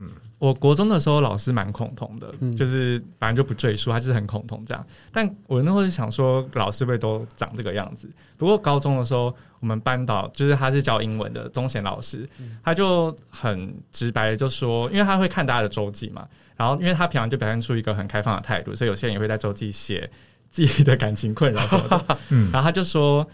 [0.00, 4.86] 嗯，我国中的时候老师蛮恐同的，嗯、就是反正就不赘述，他就是很恐同这样。
[5.10, 8.06] 但我那会儿想说，老师会不会都长这个样子？
[8.36, 9.34] 不过高中的时候，
[9.66, 12.28] 我们班导就是他是教英文的钟贤老师，
[12.62, 16.24] 他就很直白的就说，因为他会看大家的周记嘛，
[16.56, 20.08] 然后因为他平常就表现出一个很开放的态度，所以有些人也会在周记写
[20.52, 23.26] 自己的感情困扰什么的， 嗯，然后他就说。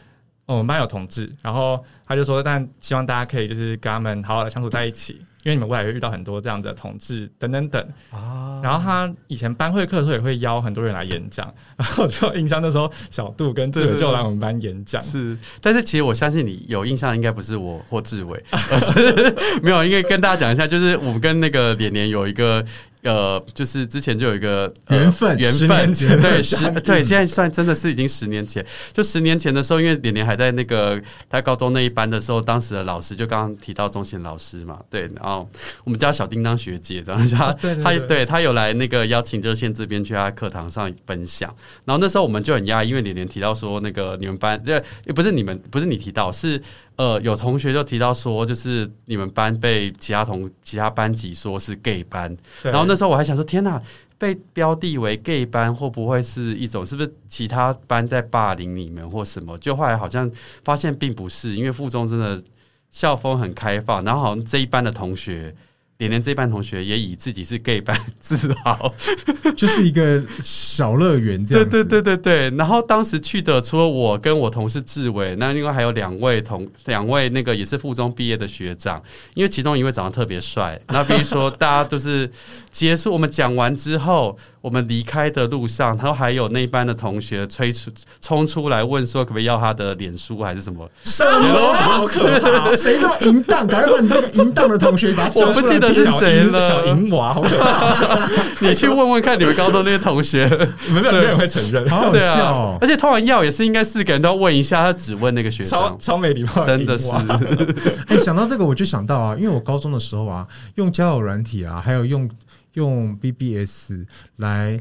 [0.44, 7.80] 我们班有同志，然后他就说，但希望大家可以就是跟他们好好的相处在一起，因为你们未来会遇到很多这样子的同志等等等。
[8.10, 15.02] 啊，然后他以前班会课的时候也会邀很多人来演讲， 然后就印象那时候小杜跟志伟就来我们班演讲。
[15.02, 22.64] 是，但是其实我相信你有印象，应该不是我或志伟，而是 没有，因为跟大家讲一下，就是我们跟那个连连有一个。
[23.02, 28.64] 呃，就是之前就有一个缘分，缘分，对，十对，现在算真的是已经十年前。
[28.92, 35.48] 就十年前的时候，因为连连还在那个他高中那一班的时候，当时的老师就刚刚提到钟贤老师嘛，对，然后
[35.82, 41.52] 我们叫小叮当学姐， 然后他他对他有来那个邀请热线这边去他课堂上分享。
[41.84, 46.62] 然后那时候我们就很讶异，因为连连提到说那个你们班，对，也不是你们，不是你提到是。
[46.96, 53.80] 呃，有同学就提到说，就是你们班被其他同其他班级说是 gay 班，然后那时候我还想说，天哪，
[54.18, 59.56] 被标定为 gay 班，会不会是一种是不是其他班在霸凌你们或什么？
[59.58, 60.30] 就后来好像
[60.64, 62.42] 发现并不是，因为附中真的
[62.90, 65.54] 校风很开放，然后好像这一班的同学。
[66.02, 68.92] 连连这班同学也以自己是 gay 班 自豪，
[69.56, 71.68] 就是一个小乐园这样。
[71.68, 72.56] 对对对对对。
[72.56, 79.00] 然后当时去的除了我跟我同事志伟，那另外还有两位同两位那个也是附中毕业的学长，
[79.34, 80.80] 因为其中一位长得特别帅。
[80.88, 82.28] 那比如说大家都是
[82.72, 84.36] 结束我们讲完之后。
[84.62, 90.88] 我们离开的路上，他还有那班的同学催出冲出来问说，可不可以要他的脸书还是什么？
[91.02, 91.72] 什么？
[91.74, 92.70] 好可怕！
[92.70, 93.66] 谁这么淫荡？
[93.66, 95.48] 赶快把你那个淫荡的同学把他 叫出来！
[95.48, 96.60] 我不记得是谁了。
[96.60, 98.30] 小淫娃，好可怕！
[98.60, 100.48] 你去问问看，你们高中那些同学，
[100.90, 101.88] 没有没有人会承认。
[101.90, 102.78] 好好笑哦！
[102.80, 107.10] 而且通常要也是应该四个人都要问一下，他只问那个学长，超没礼貌，真的是。
[108.06, 110.46] 哎，想到这个我就想到啊，因为我高中的时候啊，
[110.76, 112.30] 用交友软体啊，还有用。
[112.74, 114.04] 用 BBS
[114.36, 114.80] 来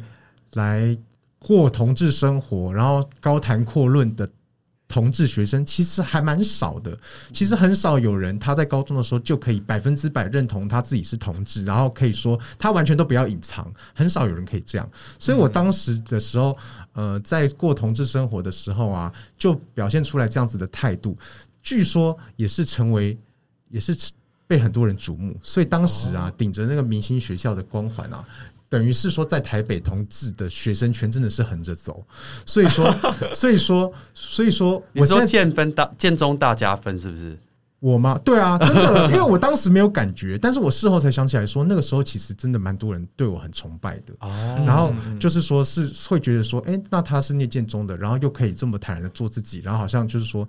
[0.53, 0.97] 来
[1.39, 4.29] 过同志生活，然后高谈阔论的
[4.87, 6.97] 同志学生其实还蛮少的。
[7.31, 13.73] 其实很少有人他在高中的时候就可以百分之百认同他自己是同志，然后可以说他完全都不要隐藏。
[13.93, 14.89] 很少有人可以这样。
[15.17, 16.57] 所以我当时的时候，
[16.93, 21.17] 呃，在过同志生活的时候啊，就表现出来这样子的态度。
[21.63, 23.17] 据说也是成为，
[23.69, 23.97] 也是。
[24.51, 28.21] 被很多人瞩目，所以当时啊，顶着那个明星学校的光环啊，
[28.67, 32.05] 等于是说在台北同志的学生圈真的是横着走。
[32.45, 32.93] 所以说，
[33.33, 37.39] 所以说，所以说，我说建分大建中大加分是不是？
[37.79, 38.19] 我吗？
[38.25, 44.13] 对啊，真的，因为我当时没有感觉，但是我事后才想起来说，那个时候其实真的蛮多人对我很崇拜的。
[44.19, 50.45] 哦然后就是说是会觉得说，哎，那他是念建中的，然后又可以这么坦然的做自己，然后好像就是说。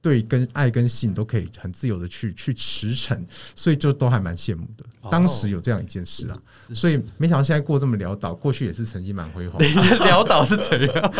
[0.00, 3.18] 对，跟爱跟性都可以很自由的去去驰骋，
[3.54, 4.84] 所以就都还蛮羡慕的。
[5.10, 6.36] 当时有这样一件事啊，
[6.74, 9.60] 所以没想到现在过这么潦倒，过去也是曾经蛮辉煌。
[10.06, 11.12] 潦倒是怎样？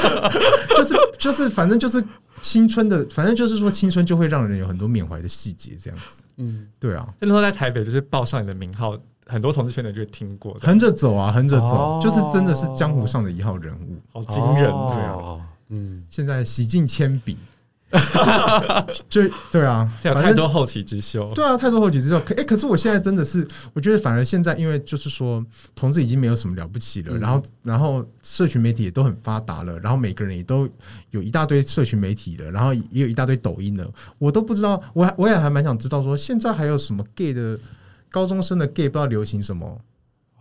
[0.76, 2.02] 就 是就是，反正就是
[2.40, 6.22] 青春的，反正就是说青春就会让人有很多缅怀的细节，这样子。
[6.36, 7.08] 嗯，对啊。
[7.18, 10.56] 那时候在台北，就是报上你的名号，很多同志圈的就会听过。
[10.60, 15.40] 横着走啊，横着走，就是真的是江湖上的一号人物，好惊人，对啊。
[15.70, 17.36] 嗯，现在洗尽铅笔。
[19.08, 21.26] 就对啊， 有太多后起之秀。
[21.34, 22.20] 对啊，太多后起之秀。
[22.20, 27.16] 可哎，可是我现在真的是，我觉得反而现在，因为就是说，同志已经没有什么了不起了。
[27.16, 30.68] 然后，然后社群媒体也都很发达了，然后每个人也都
[31.10, 33.90] 有一大堆社群媒体了，然后也有一大堆抖音了。
[34.18, 37.58] 我都不知道，我我也还蛮想知道，说现在还有什么 gay 的
[38.10, 39.80] 高中生的 gay 不知道流行什么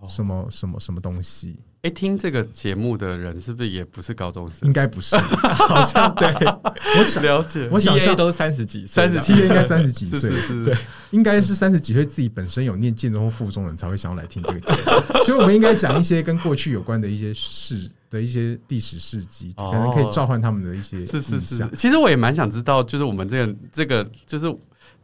[0.06, 1.58] 什么什么什么东西。
[1.84, 4.68] 哎，听这个节目的人是不是也不是高中生？
[4.68, 6.28] 应该不是，好像对。
[6.34, 10.78] 我想了解，我想象都三十几岁，三十七应该三十几岁，是是是，对，
[11.12, 15.24] 应该是三十几岁自己本身有念建中或附中的人才会想要来听这个节目。
[15.24, 21.70] 所以，我们应该讲一些跟过去有关的一些事的一些历史事迹，哦可能可以召唤他们的一些是是是。
[21.74, 24.48] 其实我也蛮想知道，就是我们这个这个，就是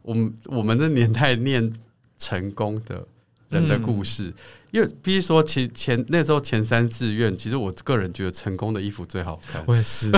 [0.02, 1.72] 我们我们这年代念
[2.18, 3.06] 成功的
[3.54, 4.24] 人的故事。
[4.24, 4.34] 嗯
[4.74, 9.62] 因为比如说前前那时候前三志愿，其实我个人觉得成功的衣服最好看。
[9.68, 10.10] 我也是，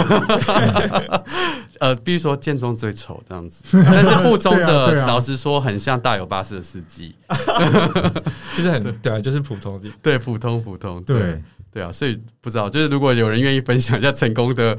[1.79, 7.14] 呃，比如说建中最丑这样子， 但是附中的老实说很像大有巴士的司机，
[8.57, 9.90] 就是很对啊，就是普通的。
[10.01, 14.79] 对，普通普通，对对啊，所以不知道，就是如果有人愿意分享一下成功的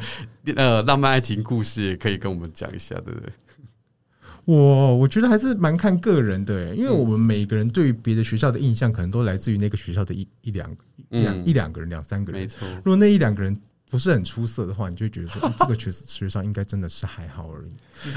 [0.55, 3.31] 呃浪漫爱情故事，也可以跟我们讲一下，对不对？
[4.47, 10.71] 我我觉得还是蛮看个人的，因为我们每个人对于别的学校的印象，可能都来自于那个学校的一一两
[11.09, 12.39] 一两、嗯一两个人、两三个人。
[12.39, 13.53] 没错，如果那一两个人
[13.89, 17.71] 不是很出色的话，你就会觉得说，欸这个学 学校应该真的是还好而已。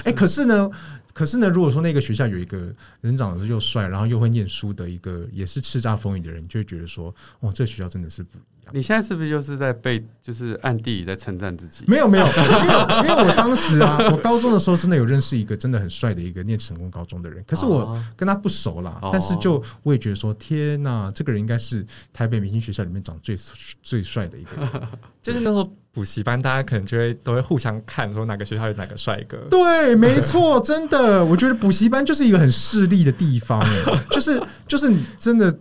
[0.05, 0.71] 哎、可是呢，
[1.13, 8.73] 可是呢，如果说那个学校有一个人长得又帅，然后又会念书的一个也是叱咤风云的人，就会觉得说，哇，这个学校真的是不一样。
[8.73, 11.85] 你现在是不是就是在被就是暗地里在称赞自己？
[11.91, 23.37] 没有没有没有，因为我当时啊，我高中的时候真的有认识一个真的很帅的一个念成功高中的人，可是我跟他不熟啦，哦但是就我也觉得说，天呐，这个人应该是台北明星学校里面长最
[23.83, 24.71] 最帅的一个人。
[25.21, 29.37] 就是那时候补习班，大家可能就会都会互相看，说哪个学校有哪个帅哥。
[29.51, 35.57] 对，没错，真的，我觉得补习班就是一个很势利的地方，哎， 就是就是你真的。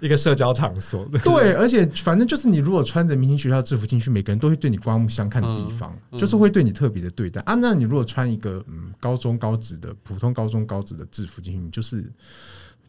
[0.00, 7.54] 一个社交场所，对，而且反正就是你如果穿着明星学校制服进去，每个人都会对你刮目相看的地方，嗯嗯、就是会对你特别的对待啊。
[7.54, 12.04] 那你如果穿一个嗯高中高职的普通高中高职的制服进去，你就是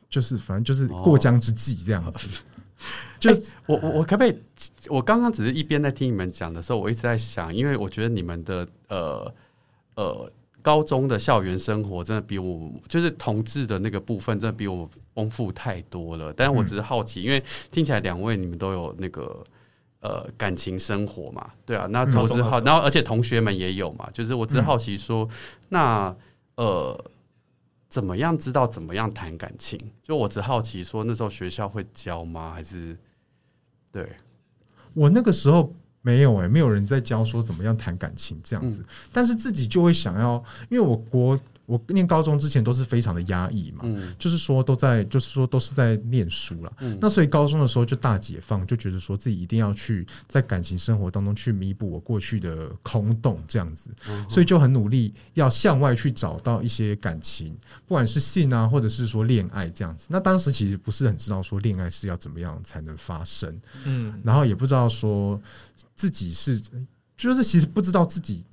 [0.10, 2.28] 就是反正就是过江之鲫这样子。
[2.28, 2.57] 哦、
[3.20, 4.40] 就、欸、我我我可不可以？
[4.90, 9.34] 我刚刚只是一边在听你们讲的时候，我一直在想，因为我觉得你们的呃
[9.96, 10.32] 呃。
[10.64, 16.34] 高中的校园生活真的比我就是同志的那个部分，真的比我丰富太多了。
[16.36, 19.42] 但是我只是好奇，因为听起来两位你们都有那个
[20.02, 21.86] 呃感情生活嘛，对啊。
[21.90, 25.30] 那我只好，然后而且同学们也有嘛，就是我只是好奇说，
[25.70, 26.14] 那
[26.56, 27.02] 呃
[27.90, 29.80] 怎么样知道怎么样谈感情？
[30.04, 32.54] 就我只好奇说，那时候学校会教吗？
[32.54, 32.98] 还是
[33.92, 34.12] 对
[34.94, 35.74] 我那个时候。
[36.04, 60.08] 没有哎、欸，没有人在教说怎么样谈感情这样子，嗯、但是自己就会想要，因为我国我念高中之前都是非常的压抑嘛，嗯、就是说都在，就是说都是在念书了，嗯、那所以高中的时候就大解放，就觉得说自己一定要去在感情生活当中去弥补我过去的空洞这样子，嗯、所以就很努力要向外去找到一些感情，不管是性啊，或者是说恋爱这样子。
[60.10, 65.40] 那当时其实不是很知道说恋爱是要怎么样才能发生，嗯，然后也不知道说。
[65.98, 66.62] 自己是，
[67.18, 68.46] 就是其实不知道自己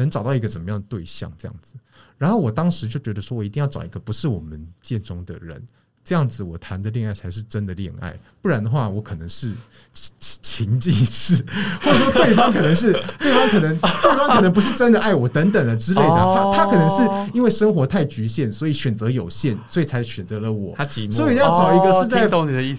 [0.00, 1.74] 能找到一个怎么样的对象这样子，
[2.18, 5.62] 然后我当时就觉得说，我一定要找一个不是我们建中的人，
[6.04, 9.54] 这样子我谈的恋爱才是真的恋爱，不然的话，我可能是
[9.92, 11.44] 情情妓式，
[11.82, 20.74] 或者说对方可能是对方可能对方可能不是真的爱我等等的之类的，他他可能是因为生活太局限，所以选择有限，所以才选择了我。
[20.76, 22.28] 他寂寞，所以要找一个是在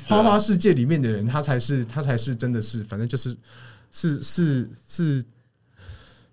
[0.07, 3.37] 花花世界里面的人，他才是他才是真的是，反正就是。
[3.93, 5.23] 是是是是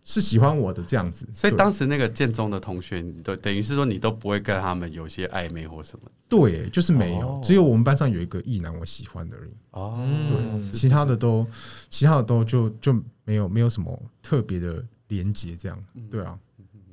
[0.09, 6.11] 喜欢我的这样子，所以当时那个建中的同学，你都等于是说你都不会跟他们有些暧昧或什么？
[6.31, 9.51] 对，就是没有，只有我们班上有一个异男我喜欢的而已。
[9.73, 11.47] 哦，对，其他的都
[11.91, 15.79] 其他的都就就没有没有什么特别的连接，这样。
[16.11, 16.39] 对啊，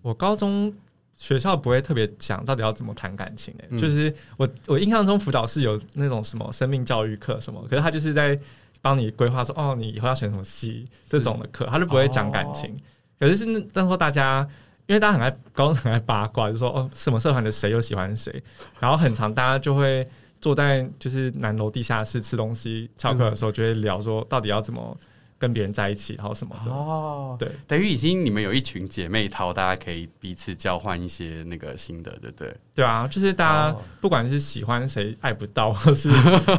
[0.02, 0.74] 我高中
[1.16, 8.38] 学校不会特别讲到底要怎么谈感情的，就是我我印象中辅导是有那种什么生命教育课什么，可是他就是在。
[8.82, 12.72] 帮你规划说哦，你以后要选什么系这种的课，他就不会讲感情。
[13.20, 14.48] 可是是那时候大家，
[14.88, 18.44] 因为大家很爱高中很爱八卦，就说哦，什么社团的谁又喜欢谁，
[18.80, 20.08] 然后很常大家就会
[20.40, 24.98] 坐在就是南楼地下室吃东西翘课的时候，就会聊说到底要怎么。
[25.38, 32.56] 跟别人在一起，然后什么的哦，对，等于已经你们有一群姐妹淘，大家可以彼此交换一些那个心得，对不对？
[32.74, 36.10] 对啊，就是大家不管是喜欢谁爱不到，或是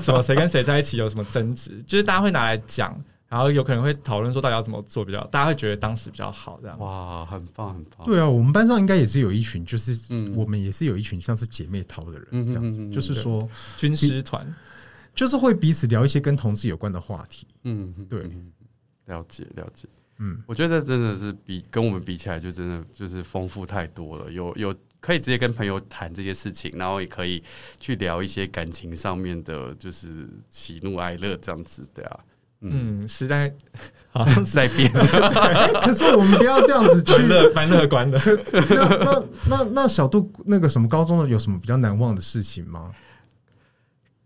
[0.03, 2.95] 什么谁跟谁在一起有什么争执，就是大家会拿来讲，
[3.29, 8.07] 然后有可能会讨论说到底要怎么做比较，大家会觉得当时比较好，这样哇，很棒很棒。
[8.07, 9.93] 对啊，我们班上应该也是有一群，就是
[10.35, 14.55] 我们也是有一群像是姐妹淘的人，这样子，就是说军师团，
[15.15, 17.47] 就是会彼此聊一些跟同志有关的话题。
[17.65, 18.31] 嗯，对。
[19.07, 19.87] 了解了解，
[20.19, 24.29] 嗯，我觉得这真的是比跟我们比起来，就真的就是丰富太多了。
[24.33, 27.41] 有有可以直接跟朋友谈这些事情，然后也可以
[27.79, 32.19] 去聊一些感情上面的，就是喜怒哀乐这样子，对啊，
[32.73, 33.53] 嗯，时代
[34.11, 34.91] 好像是在变，
[35.83, 38.21] 可是我们不要这样子去乐蛮乐观的。
[38.53, 42.93] 那那那那小杜那个什么高中的有什么比较难忘的事情吗？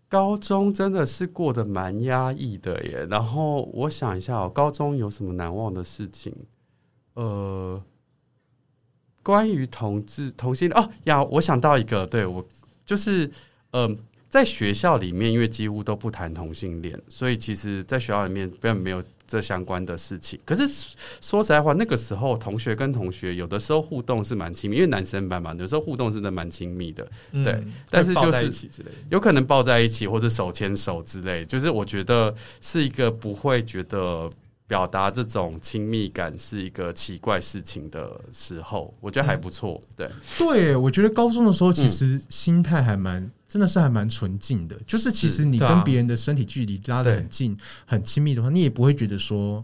[0.09, 3.07] 高中真的是过得蛮压抑的耶。
[3.09, 6.35] 然后我想一下哦，高中有什么难忘的事情？
[7.15, 7.81] 呃，
[9.23, 12.47] 关于同志同性哦呀，我想到一个，对我
[12.85, 13.27] 就是
[13.73, 13.89] 嗯。
[13.89, 13.97] 呃
[14.31, 20.39] 在学校里面，因为几乎都不谈同性恋，所以其实，在学校里面根本没有这相关的事情。
[20.47, 20.67] 可是
[21.21, 27.05] 说实在话，那个时候同学跟同学有的时候互动是蛮亲密，因为男生班嘛，有时候互动是真的蛮亲密的。
[27.33, 28.51] 对，嗯、但是就是
[29.11, 34.31] 有可能抱在一起或者手牵手之类，就是我觉得是一个不会觉得。
[34.71, 39.83] 表达这种亲密感是一个奇怪事情的时候，我觉得还不错。
[39.83, 40.09] 嗯、对，
[40.39, 44.75] 对，我觉得高中的时候其实心态还蛮，嗯、真的是还蛮纯净的。
[44.87, 49.63] 就是其实你跟别人的身体距离拉得很近、很亲密的话，你也不会觉得说。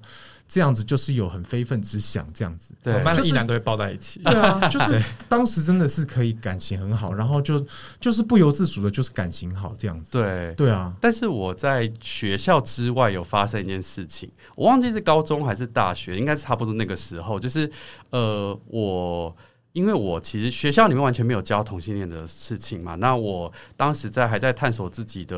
[0.48, 7.66] 这样子就是有很非分之想，这样子，对，我们班一男都会抱在一起，对啊， 就是当时真的是可以感情很好，然后就
[7.98, 10.94] 就是不由自主的，就是感情好这样子，对，对啊。
[11.00, 17.68] 但是我在学校之外有发生一件事情，我忘记是高中还是大学，应该是差不多那个时候，就是
[18.10, 19.36] 呃，我
[19.76, 25.36] 因为我其实学校里面完全没有教同性恋的事情嘛，那我当时在还在探索自己的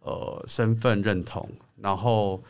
[0.00, 2.42] 呃身份认同，然后。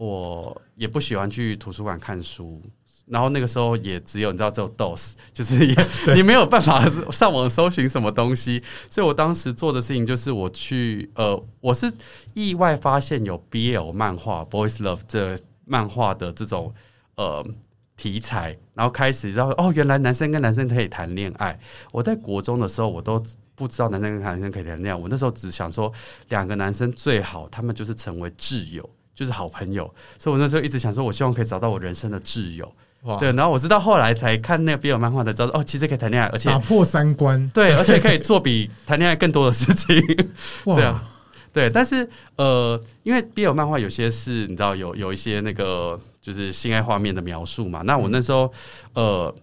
[0.00, 2.62] 我也不喜欢去图书馆看书，
[3.06, 5.74] 然后那个时候也只有你知道，只有 DOS，就是也
[6.14, 11.92] 你没有办法上网搜寻什么东西，所以我当时做的事情就是我去呃，我是
[12.32, 16.72] 意外发现有 BL 漫画 Boys Love 这漫画的这种
[17.16, 17.44] 呃
[17.98, 21.60] 题材，然后开始知道哦，原来男生跟男生可以谈恋爱。
[21.92, 23.22] 我在国中的时候我都
[23.54, 25.92] 不知道男生跟男生可以谈恋爱，我那时候只想说
[26.30, 28.88] 两个男生最好他们就是成为挚友。
[29.18, 29.82] 就是好朋友，
[30.16, 32.72] 所以我那时候一直想说，我希望可以找到我人生的挚友。
[33.02, 39.96] 哇对，然后我是到后来才看那个比尔漫画才知道，哦，其实可以谈恋爱，而且打破三观，对，而且可以做比谈恋爱更多的事情。
[40.66, 41.02] 哇 对啊，
[41.52, 45.98] 对，但是呃，因为比尔漫画有些是你知道有有一些那个
[46.28, 48.52] 就是性爱画面的描述嘛，那我那时候
[48.92, 49.34] 呃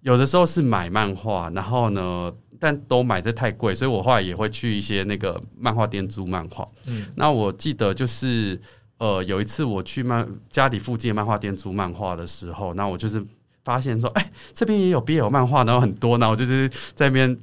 [0.00, 6.68] 有的时候是买漫画，然后呢，但都买的太贵，所以我后来也会去一些那个漫画店租漫画。
[6.86, 8.60] 嗯，那我记得就是。
[8.98, 13.20] 呃，有一次我去漫家里附近的漫画店租漫画的时候，那我就是
[13.64, 17.36] 发现说，哎、欸，这边也有 BL 漫画，然后很多，然后我就是在那边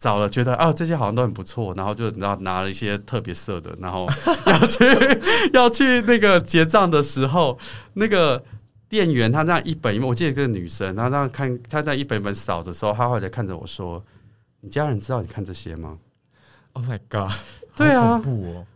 [0.00, 4.08] 找了，觉得啊，这些好像都很不错，然后就然后拿了一些特别色的，然后
[4.46, 4.84] 要去
[5.52, 7.58] 要去那个结账的时候，
[7.92, 8.42] 那个
[8.88, 14.02] 店员他这样一本一本，我记得一个女生，她这样看，她在一本一本扫的时候，她后来看着我说
[14.62, 15.98] ：“你家人知道你看这些吗
[16.72, 17.32] ？”Oh my god！
[17.76, 18.22] 对啊，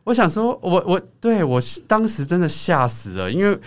[0.04, 3.58] 我想说，我我对我当时真的吓死了，因为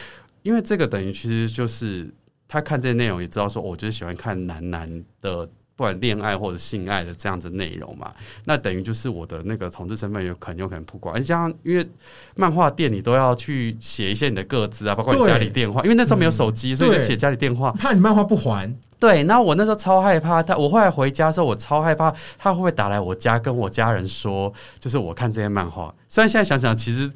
[0.43, 2.09] 因为这个等于其实就是
[2.47, 8.11] 他看这些内容也知道说，我就是喜欢看男男的，不管恋爱或者性爱的这样子内容嘛。
[8.43, 11.89] 那等于就是我的那个同志身份有可能有可能曝光，像因为
[12.35, 18.75] 漫画店你都要去写一些你的个资啊，包括你家里电话，因为那时候没有手机，所以就写家里电话，怕你漫画不还。
[18.99, 25.93] 对，然后我那时候超害怕他，我后来回家的时候，我超害怕他会不会打来我家跟我家人说，就是我看这些漫画。
[26.09, 27.09] 虽然现在想想，其实。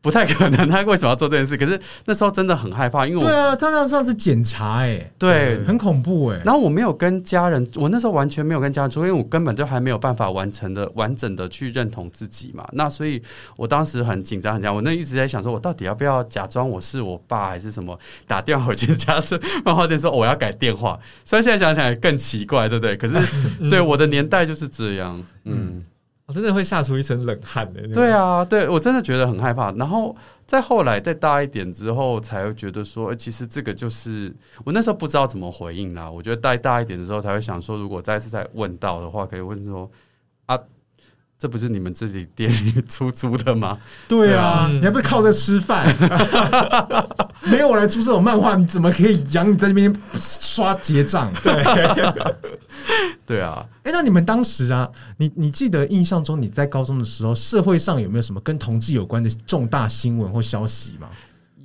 [0.00, 1.56] 不太可能，他为什么要做这件事？
[1.56, 6.42] 可是那时候真的很害怕，因为我对啊，他那上次检查、欸，哎，对，很恐怖、欸，哎。
[6.44, 12.64] 然后我没有跟家人，我那时候完全没有跟家人说，因为我根本就还没有办法完成的完整的去认同自己嘛。
[12.72, 13.20] 那所以
[13.56, 14.74] 我当时很紧张，很紧张。
[14.74, 17.98] 我那一直在想，说我到底要不要假装我是我爸，还是什么？
[18.26, 20.98] 打电话回去家是漫画店说我要改电话。
[21.24, 22.96] 虽然现在想想也更奇怪，对不对？
[22.96, 23.16] 可是
[23.68, 25.58] 对我的年代就是这样，嗯。
[25.78, 25.82] 嗯
[26.28, 27.88] 我真的会吓出一身冷汗的。
[27.88, 29.72] 对啊，对我真的觉得很害怕。
[29.72, 30.14] 然后
[30.46, 34.32] 再后来再大一点之后，才会觉得说，其实这个就是
[34.64, 36.08] 我那时候不知道怎么回应啦。
[36.08, 39.90] 我觉得再大一点的时候，才会想说，如果再次再问到的话，可以问说
[40.46, 40.56] 啊。
[41.38, 43.78] 这不是你们自己店里出租的吗？
[44.08, 45.86] 对啊，嗯、你还不是靠这吃饭？
[47.46, 51.32] 没有我来出这种漫画，你怎么可以养你在那边刷结账？
[51.40, 51.62] 对，
[53.24, 53.64] 对啊。
[53.84, 61.08] 哎，那你们当时啊，你你记得印象中你在高中的时候，社会上有没有什么跟同志有关的重大新闻或消息吗？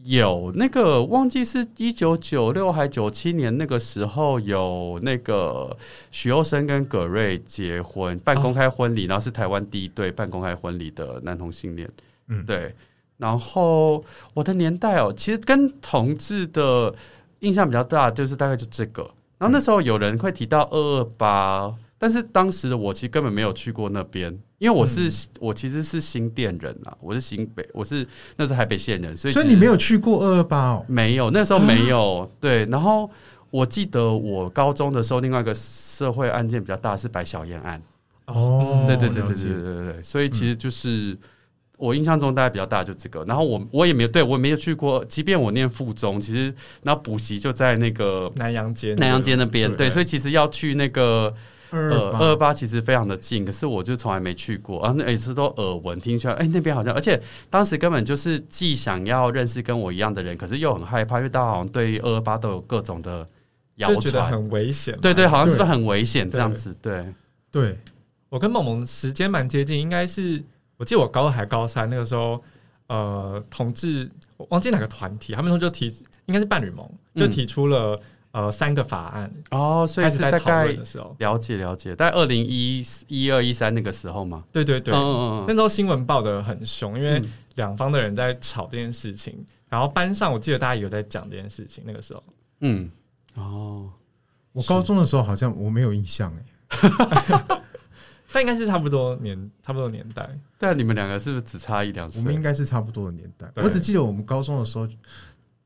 [0.04, 5.76] 有那个忘记是一九九六还九七年那个时候有那个
[6.12, 11.90] 许佑生跟葛瑞结婚办公开婚礼，然后是台湾第一对办公开婚礼的男同性恋。
[12.28, 12.76] 嗯，对。
[13.18, 16.94] 然后我的年代哦，其实跟同志的
[17.40, 19.04] 印象比较大，就是大概就这个。
[19.38, 21.74] 然后那时候有人会提到二二八。
[21.98, 25.12] 但是当时的我其实根本没有去过那边，因为我是、嗯、
[25.42, 28.08] 我其实是新店人啊，我是新北，我是
[28.38, 30.86] 那是台北县人，所以所以你没有去过二二八哦？
[30.88, 32.20] 没有，那时候没有。
[32.20, 33.12] 啊、对，然后
[33.50, 37.82] 我记得我高中的时候，另外一个社会案件比较大是白小燕案。
[38.28, 41.18] 哦，对对对对对对对对，所以其实就是
[41.76, 51.36] 我印象中大概比较大就这个，然后我我也没有对我也没有去过，即便我念附中，其实然后补习就在那个南阳街南阳街那边，对，所以其实要去那个
[51.78, 63.28] 呃二二八其实非常的近，可是我就从来没去过，然后每次都耳闻听出来，哎那边好像，而且当时根本就是既想要认识跟我一样的人，可是又很害怕，因为大家好像对二二八都有各种的
[63.76, 66.76] 谣传，很危险，对对，好像是不是很危险这样子？
[66.82, 67.06] 对。
[67.52, 67.78] 对，
[68.30, 70.44] 我跟梦梦时间蛮接近，应该是。
[70.78, 72.44] 我记得我高二还高三那个时候，
[72.88, 75.86] 呃，同志我忘记哪个团体，他们说就提，
[76.26, 78.00] 应该是伴侣盟，就提出了、嗯、
[78.34, 81.16] 呃三个法案哦，所以是大概的时候。
[81.20, 87.24] 了解了解，在二零一一二一三那个时候嘛，对对对，嗯嗯嗯，那时候新闻报的很凶，因为
[87.56, 92.24] 两方的人在吵这件事情，嗯、然后班上我记得大家有在讲这件事情，那个时候，
[92.60, 92.92] 嗯，
[93.36, 93.90] 哦，
[94.52, 96.44] 我高中的时候好像我没有印象哎。
[98.36, 100.28] 但应该是差不多年，差不多年代。
[100.58, 102.20] 但你们两个是不是只差一两岁？
[102.20, 103.48] 我们应该是差不多的年代。
[103.58, 104.90] 我只记得我们高中的时候，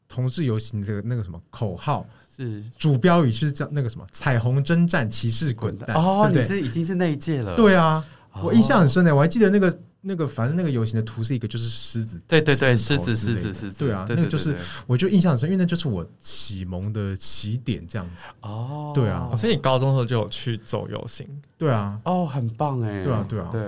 [0.09, 2.05] 同志游行这个那个什么口号
[2.37, 2.63] 是。
[2.77, 5.93] 主标语是叫那个什么“彩虹征战，骑士滚蛋”。
[5.97, 7.55] 哦，对对，你是已经是那一届了。
[7.55, 8.05] 对啊，
[8.41, 9.77] 我印象很深的，我还记得那个。
[9.99, 18.23] 那个反正那个游行的图是一个就是狮子，对对对，狮子狮子狮子，对啊，那个就是我就印象很深，因为那就是我启蒙的起点这样子。
[18.41, 21.27] 哦，对啊，所以你高中的时候就有去走游行，
[21.57, 23.61] 对啊，哦，很棒哎，对啊对啊，对，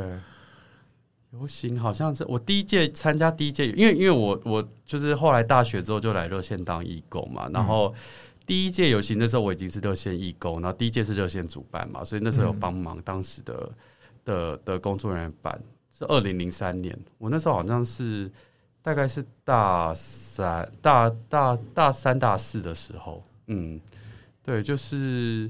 [1.31, 7.93] 游行好像是我第一届参加第一届，因为因为我我就是后来大学之后就来热线当义工嘛，然后
[8.49, 13.71] 第一届游行的时候我已经是热线义工，然后第一届是热线主办嘛，所以那时候有帮忙当时的
[14.25, 15.61] 的的工作人员办。
[15.93, 18.31] 是二零零三年，我那时候好像是
[18.81, 23.79] 大概是大三、大大大三、大四的时候，嗯，
[24.41, 25.47] 对，就是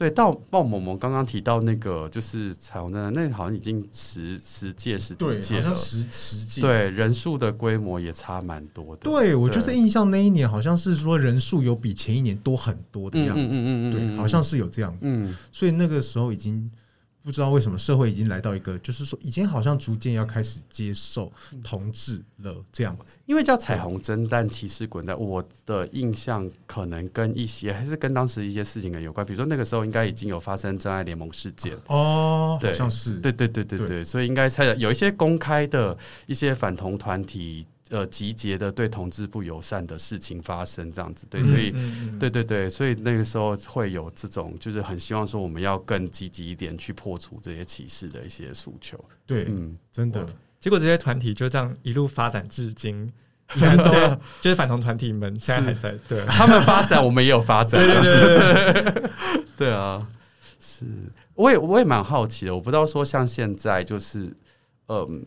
[0.00, 0.10] 对。
[0.10, 9.02] 到鲍某某刚刚提到那个，就是彩虹的那好像已经十十届、十几届了，十十届，对，人数的规模也差蛮多的。
[9.02, 16.70] 对，我就是印象那一年好像是说人数有比前一年多很多的样子，嗯嗯嗯嗯，对，好像是有这样子，嗯，所以那个时候已经。
[17.22, 21.30] 不知道为什么社会已经来到一个，就是说已经好像逐渐要开始接受
[21.62, 22.96] 同志了这样。
[23.26, 35.96] 因为叫彩虹蒸蛋，骑士滚蛋，我的印象可能跟一些还是跟当时一些事情有关，比如说那个时候应该已经有发生真爱联盟事件哦，对，好像是，对对对对对，对，所以应该才有一些公开的
[36.26, 37.66] 一些反同团体。
[37.90, 41.74] 呃，集结的对同志不友善的事情发生，这样子对，所以，
[42.20, 48.96] 对对对，所以那个时候会有这种，就是很希望说我们要更积极一点去破除这些歧视的一些诉求。
[49.26, 50.24] 对，嗯，真的。
[50.60, 53.12] 结果这些团体就这样一路发展至今，
[53.54, 57.84] 现在就是反同团体们现在还在，对 他们发展，我们也有发展。
[57.84, 59.10] 对对对，
[59.58, 60.06] 对啊，
[60.60, 60.84] 是，
[61.34, 64.32] 我也我也蛮好奇的，我不知道说像现在就是，
[64.86, 65.24] 嗯。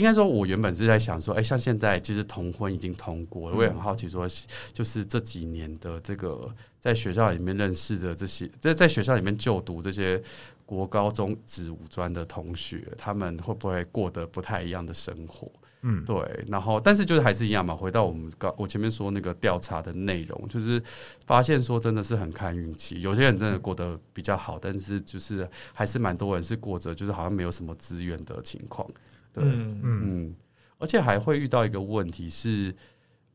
[0.00, 4.26] 应该说，我原本是在想说，哎，像现在其实同婚已经通过了，我也很好奇说，
[4.72, 6.48] 就是这几年的这个
[6.80, 10.20] 在学校里面认识的这些，在在学校里面就读这些
[10.64, 15.52] 国高中职五专的同学，他们会不会过得不太一样的生活？
[15.82, 16.16] 嗯，对。
[16.48, 17.74] 然后，但是就是还是一样嘛。
[17.74, 20.82] 回到我们刚我前面说那个调查的内容，就是
[21.26, 28.86] 发现说真的是很看运气，有些人真的过得比较好，但是就是还是蛮多人是过着就是好像没有什么资源的情况。
[29.32, 30.36] 对，嗯嗯，
[30.78, 32.74] 而且还会遇到一个问题是，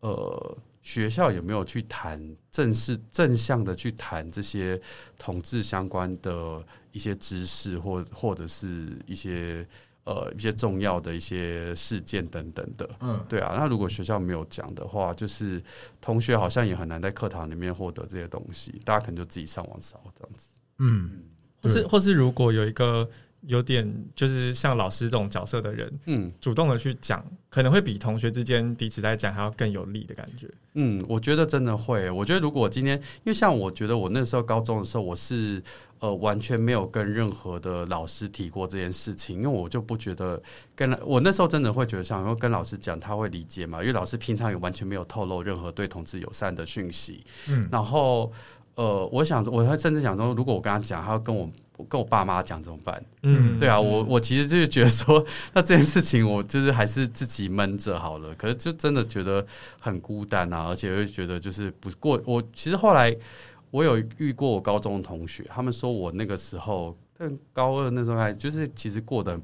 [0.01, 4.79] 呃，学校有没有去谈正式正向的去谈这些
[5.17, 9.65] 统治相关的一些知识，或或者是一些
[10.03, 12.89] 呃一些重要的一些事件等等的。
[12.99, 15.63] 嗯，对啊，那如果学校没有讲的话，就是
[16.01, 20.49] 同学好像也很难在课堂里面获得这些东西，大家可能就自己上网找这样子。
[20.79, 21.23] 嗯，
[21.61, 23.09] 或是或是如果有一个。
[23.47, 30.49] 有点就是像老师这种角色的人，嗯，主动的去讲，可能会比同学之间彼此在讲还要更有利的感觉。
[30.73, 32.09] 嗯，我觉得真的会。
[32.09, 35.61] 我觉得如果今天，因为像我觉得我那时候高中的时候，我是
[35.99, 40.41] 呃完全没有跟任何的老师提过这件事情，因为我就不觉得
[40.75, 43.79] 跟我那时候真的会觉得，想要跟老师讲，他会理解嘛？
[43.79, 47.23] 因为老师平常也完全没有透露任何对同志友善的讯息。
[47.47, 48.29] 嗯，然后
[48.75, 51.49] 呃，我想我还甚至想说，如果我跟他讲，他要跟我。
[51.77, 53.03] 我跟我爸妈讲怎么办？
[53.23, 58.33] 嗯，对啊，我我其实就是觉得说，那这件事情我就是还是自己闷着好了。
[58.35, 59.45] 可是就真的觉得
[59.79, 62.21] 很孤单啊，而且又觉得就是不过。
[62.25, 63.15] 我其实后来
[63.71, 69.39] 我有遇过我高中的同学，他们说我那个时候，但高二那时候还就是其实过得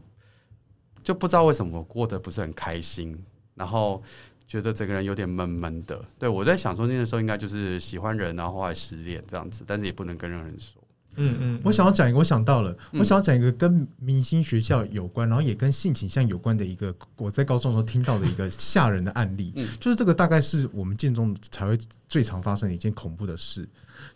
[1.03, 3.17] 就不知道为什么我过得不是很开心，
[3.55, 4.01] 然后
[4.47, 6.01] 觉得整个人有点闷闷的。
[6.17, 10.80] 对，我在想说那个时候应该就是喜欢人，然后后来失恋这样子，但是也不能跟任何人说。
[11.15, 19.51] 嗯嗯，我想要讲一个，我想到了，嗯、我想要讲一个跟明星学校有关，然后也跟性倾向有关的一个，我在高中的时候听到的一个吓人的案例。
[19.55, 23.67] 嗯，就是这个大概是我们建中才会最常发生的一件恐怖的事。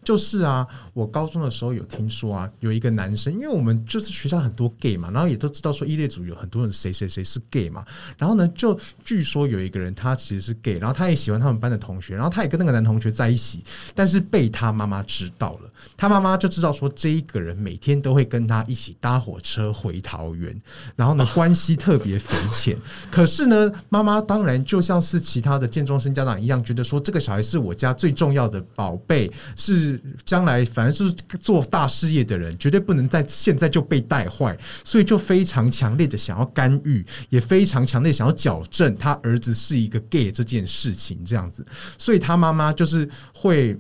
[0.04, 7.84] 就是啊，我高中的时候有听说啊，有一个男生，因为我们就是学校很多 gay 嘛，然后也都知道说一类组有很多人谁谁谁是 gay 嘛，
[8.18, 13.64] 然后呢，就据说有一个人他其实是 gay，然后他也喜欢他们班的同学，然后他也跟那个男同学在一起，
[13.94, 20.56] 但是被他妈妈知道了，他妈妈就知道说这一个人每天都会跟他一起搭火车回桃园，
[20.96, 22.78] 然后呢 关系特别匪浅，
[23.12, 29.75] 可是呢妈妈当然就像是其他的建中生家长一样，觉得说这个小孩是我家最重要的宝贝是。
[29.76, 41.66] 是将来反正就是做大事业的人，绝对不能在现在就被带坏，所以就非常强烈的想要干预，也非常强烈想要矫正他儿子是一个 gay 这件事情，这样子，
[41.98, 43.78] 所以他妈妈就是会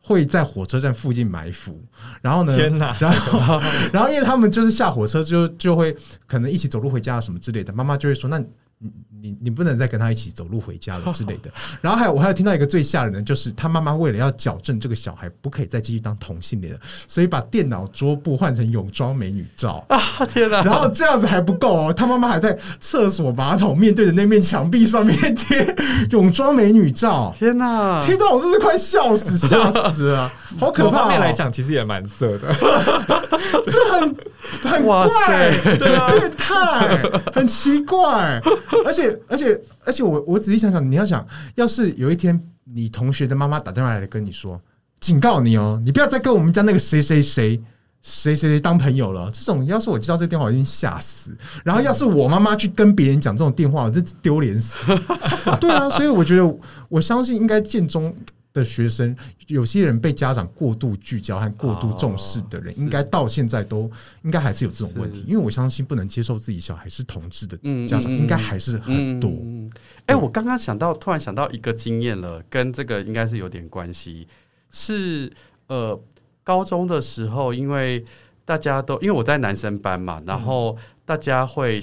[0.00, 1.80] 会在火车站附近埋伏，
[2.20, 3.60] 然后呢，天哪，然后
[3.92, 8.42] 然后因为他们就是下火车就就会可能一起走路回家什么之类的，妈妈就会说那。
[8.78, 8.90] 你
[9.22, 11.50] 你你不能再跟他一起走路回家了之类的。
[11.80, 19.98] 然后还有我还有听到一个最吓人的，就是他妈妈为了要矫正这个小孩不可以再继续当同性恋了，所以把电脑桌布换成泳装美女照啊！
[20.26, 20.62] 天哪！
[20.62, 25.74] 然后这样子还不够哦，他妈妈还在厕所马桶面对着那面墙壁上面贴
[26.10, 27.34] 泳装美女照。
[27.38, 28.00] 天哪！
[28.02, 30.98] 听到我真是快笑死， 吓死了，好可怕！
[30.98, 32.54] 方面来讲，其实也蛮色的，
[33.66, 34.16] 这很
[34.62, 36.98] 很怪，对啊，变态，
[37.34, 38.40] 很奇怪。
[38.84, 44.60] 而且而且而且，我我仔细想想，你要想要是有一天你同学的妈妈打电话来跟你说，
[45.00, 47.60] 警告你哦，你不要再跟我们家那个谁谁谁
[48.02, 49.30] 谁谁谁当朋友了。
[49.32, 51.36] 这种要是我接到这个电话，我一定吓死。
[51.64, 54.76] 然后要是我妈妈去跟别人讲这种电话，我就丢脸死。
[55.60, 58.14] 对啊，所以我觉得我相信应该建中。
[58.56, 59.14] 的学生，
[59.48, 63.90] 有些人被家长过度聚焦和过度重视的人，应该到现在都
[64.22, 65.22] 应该还是有这种问题。
[65.26, 69.30] 因为我相信，不能接受自己小孩是同志的家长，应该还是很多。
[70.06, 74.26] 哎，我刚刚想到，突然想到一个经验了，跟这个应该是有点关系。
[74.70, 75.30] 是
[75.66, 76.00] 呃，
[76.42, 78.04] 高中的时候，因为
[78.44, 81.80] 大家都因为我在男生班嘛，然后大家会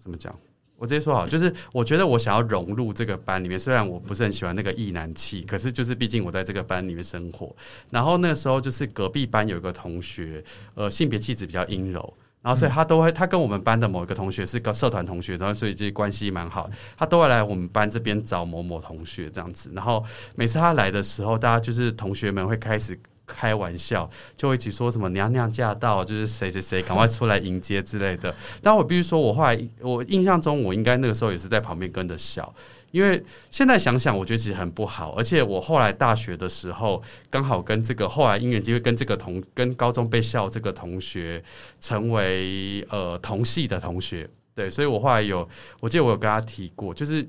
[0.00, 0.34] 怎么讲？
[0.78, 7.54] 我直接说好，就是我觉得我想要融入这个班里面，虽然我不是很喜欢那个意男气，可是就是毕竟我在这个班里面生活。
[7.90, 10.42] 然后那个时候就是隔壁班有一个同学，
[10.74, 19.70] 呃，性别气质比较阴柔，然后所以他都会，他跟我们班的某一个同学是个社团同学，然后所以这关系蛮好，他都会来我们班这边找某某同学这样子。
[19.74, 20.04] 然后
[20.36, 22.98] 每次他来的时候，大家就是同学们会开始。
[23.28, 28.34] 开玩笑，就一起说什么娘娘驾到，就是谁谁谁赶快出来迎接之类的。
[28.62, 32.52] 但我必须说，我后来我印象中，我应该那个时候也是在旁边跟着笑，
[32.90, 35.12] 因为现在想想，我觉得其实很不好。
[35.12, 41.44] 而且我后来大学的时候，刚好跟这个后来因缘机会跟这个同跟高中被笑这个同学
[41.78, 45.46] 成为呃同系的同学，对，所以我后来有，
[45.80, 47.28] 我记得我有跟他提过，就是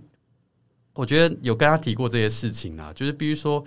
[0.93, 3.61] 我觉得有跟他提过这些事情啊，就是比如说。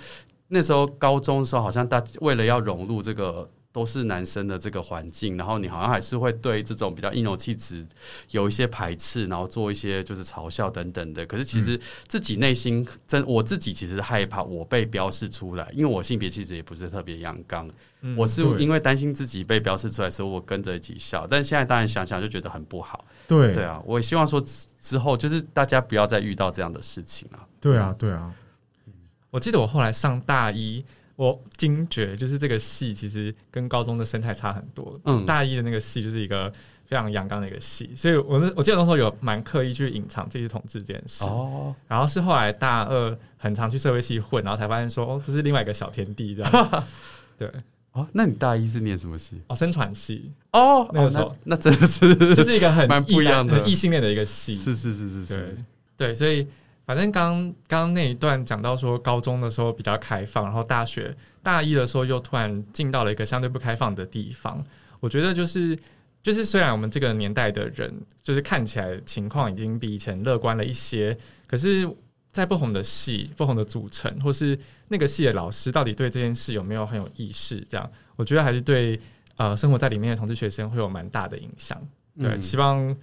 [0.55, 7.87] 那时候高中的时候，好像大为了要融入这个都是男生的这个环境，然后你好像还是会对这种比较阴柔气质
[8.33, 11.25] 有一些排斥，然后做一些就是嘲笑等等的。
[11.25, 17.67] 可是其实自己内心真，我自己其实害怕我被标示出来，因为我性别气质也不是特别阳刚，
[18.15, 21.27] 我是因为担心自己被标示出来，所以我跟着一起笑。
[21.27, 23.03] 但现在当然想想就觉得很不好。
[23.27, 24.39] 对对啊，我也希望说
[24.83, 27.41] 之后就是大家不要再遇到这样的事情啊。
[27.59, 28.31] 对啊，对啊。
[29.33, 30.85] 我记得我后来上大一，
[31.17, 34.93] 我惊觉就是这个系其实跟高中的生态差很多。
[35.05, 36.53] 嗯，大一的那个系就是一个
[36.85, 41.25] 非常阳刚的一个系，所以我那我记得那时候有蛮刻意去隐藏自己是同志这件事。
[41.25, 46.85] 哦，然后是后来大二很常去社会系混，然后才发现说哦，这是另外一个小天地这样。
[47.39, 47.51] 对，
[47.93, 49.41] 哦，那你大一是念什么系？
[49.47, 50.31] 哦，生传系。
[50.51, 54.55] 哦，那个时候、哦、那，那真的是就是一个很蛮不一样的异性恋的一个系。
[54.55, 55.39] 是是是是是，
[55.97, 56.47] 对，对，所以。
[56.93, 64.63] 反正刚刚那一段讲到说，高中的时候比较开放，然后大学大一的时候又突然进到了一个相对不开放的地方。
[65.01, 65.75] 我觉得就是
[66.23, 67.91] 就是，虽然我们这个年代的人
[68.23, 71.17] 就是看起来情况已经比以前乐观了一些，
[71.47, 71.91] 可是，
[72.31, 77.59] 在不同的系、不同的组成，或是那个系的老师到底对这件事有没有很有意识？
[77.71, 79.01] 这样，我觉得还是对
[79.37, 81.81] 呃生活在里面的同志学生会有蛮大的影响。
[82.21, 82.95] 对，嗯、希望。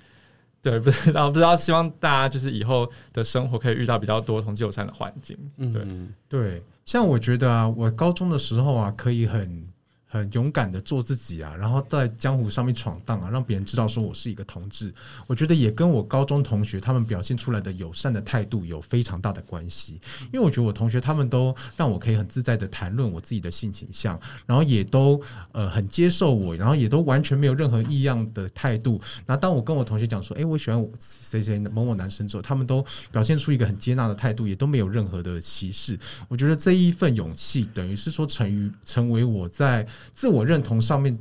[0.62, 5.38] 对，不知道不知道，希望大家就是以后的生活可以遇到比较多同志友善的环境。
[5.58, 9.66] 对、嗯、对，像我觉得啊，我高中的时候啊，可以很
[10.12, 14.92] 很勇敢的做自己啊，然后在江湖上面闯荡啊，让别人知道说我是一个同志。
[15.28, 20.02] 我觉得也跟我高中同学他们表现出来的友善的态度有非常大的关系。
[20.34, 29.00] 因为我觉得我同学他们都让我可以很自在的谈论我自己的性倾向，然后也都呃很接受我，然后也都完全没有任何异样的态度。
[29.28, 35.96] 那当我跟我同学讲说，诶，我喜欢谁谁某某男生之后，他们都表现出一个很接纳的态度，也都没有任何的歧视。
[36.28, 39.86] 我觉得这一份勇气，等于是说成于成为我在。
[40.14, 41.18] 自我认同上面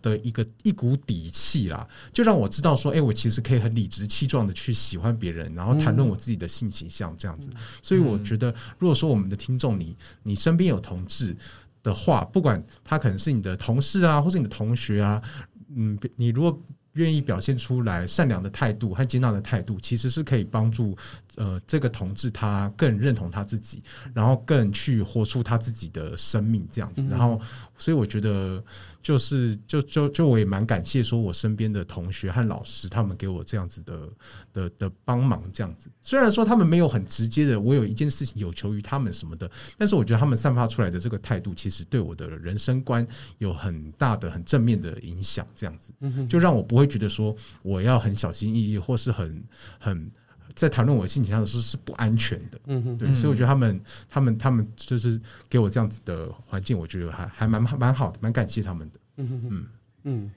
[0.00, 7.48] 的一个一股底气啦，就让我知道说，哎、欸，我其实可以很理直气壮的去喜欢别人，然后谈论我自己的性倾向这样子。
[7.82, 11.36] 所以我觉得，如果说我们的听众你你身边有同志
[11.82, 15.22] 的话，不管他可能是你的同事啊，或是你的同学啊，
[15.74, 16.60] 嗯，你如果
[16.94, 20.96] 愿意表现出来善良的态度和接纳的态度，其实是可以帮助
[21.36, 23.82] 呃这个同志他更认同他自己，
[24.12, 27.02] 然后更去活出他自己的生命这样子。
[27.08, 27.40] 然后，
[27.78, 28.62] 所以我觉得
[29.02, 34.08] 就是就就就我也蛮感谢说我身边的同学和老师他们给我这样子的
[34.52, 35.90] 的的帮忙这样子。
[36.00, 43.04] 虽然说他们没有很直接的，我有一件事情有求于他们什么的，但是我觉得他们散发出来的这个态度，其实对我的人生观
[43.38, 45.44] 有很大的很正面的影响。
[45.56, 45.92] 这样子，
[46.28, 46.92] 就让我不会。
[46.92, 49.42] 觉得说我要很小心翼翼，或是很
[49.78, 50.12] 很
[50.54, 52.60] 在谈论我的性倾向的时候是不安全的。
[52.66, 58.98] 嗯哼，对，所以我觉得他们他们他们就是给我这样子的环境，我觉得还还蛮蛮好的，蛮感谢他们的。
[59.16, 59.66] 嗯哼嗯
[60.04, 60.30] 嗯，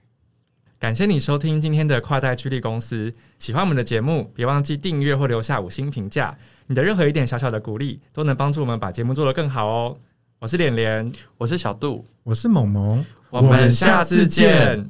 [0.79, 3.13] 感谢你收听今天的跨代驱力公司。
[3.39, 6.37] 喜欢我们的节目，别忘记订阅或留下五星评价。
[6.67, 9.97] 你的任何一点小小的鼓励，都能帮助我们把节目做得更好哦。
[10.39, 14.89] 我是脸脸，我是小杜，我是萌萌，我们下次见。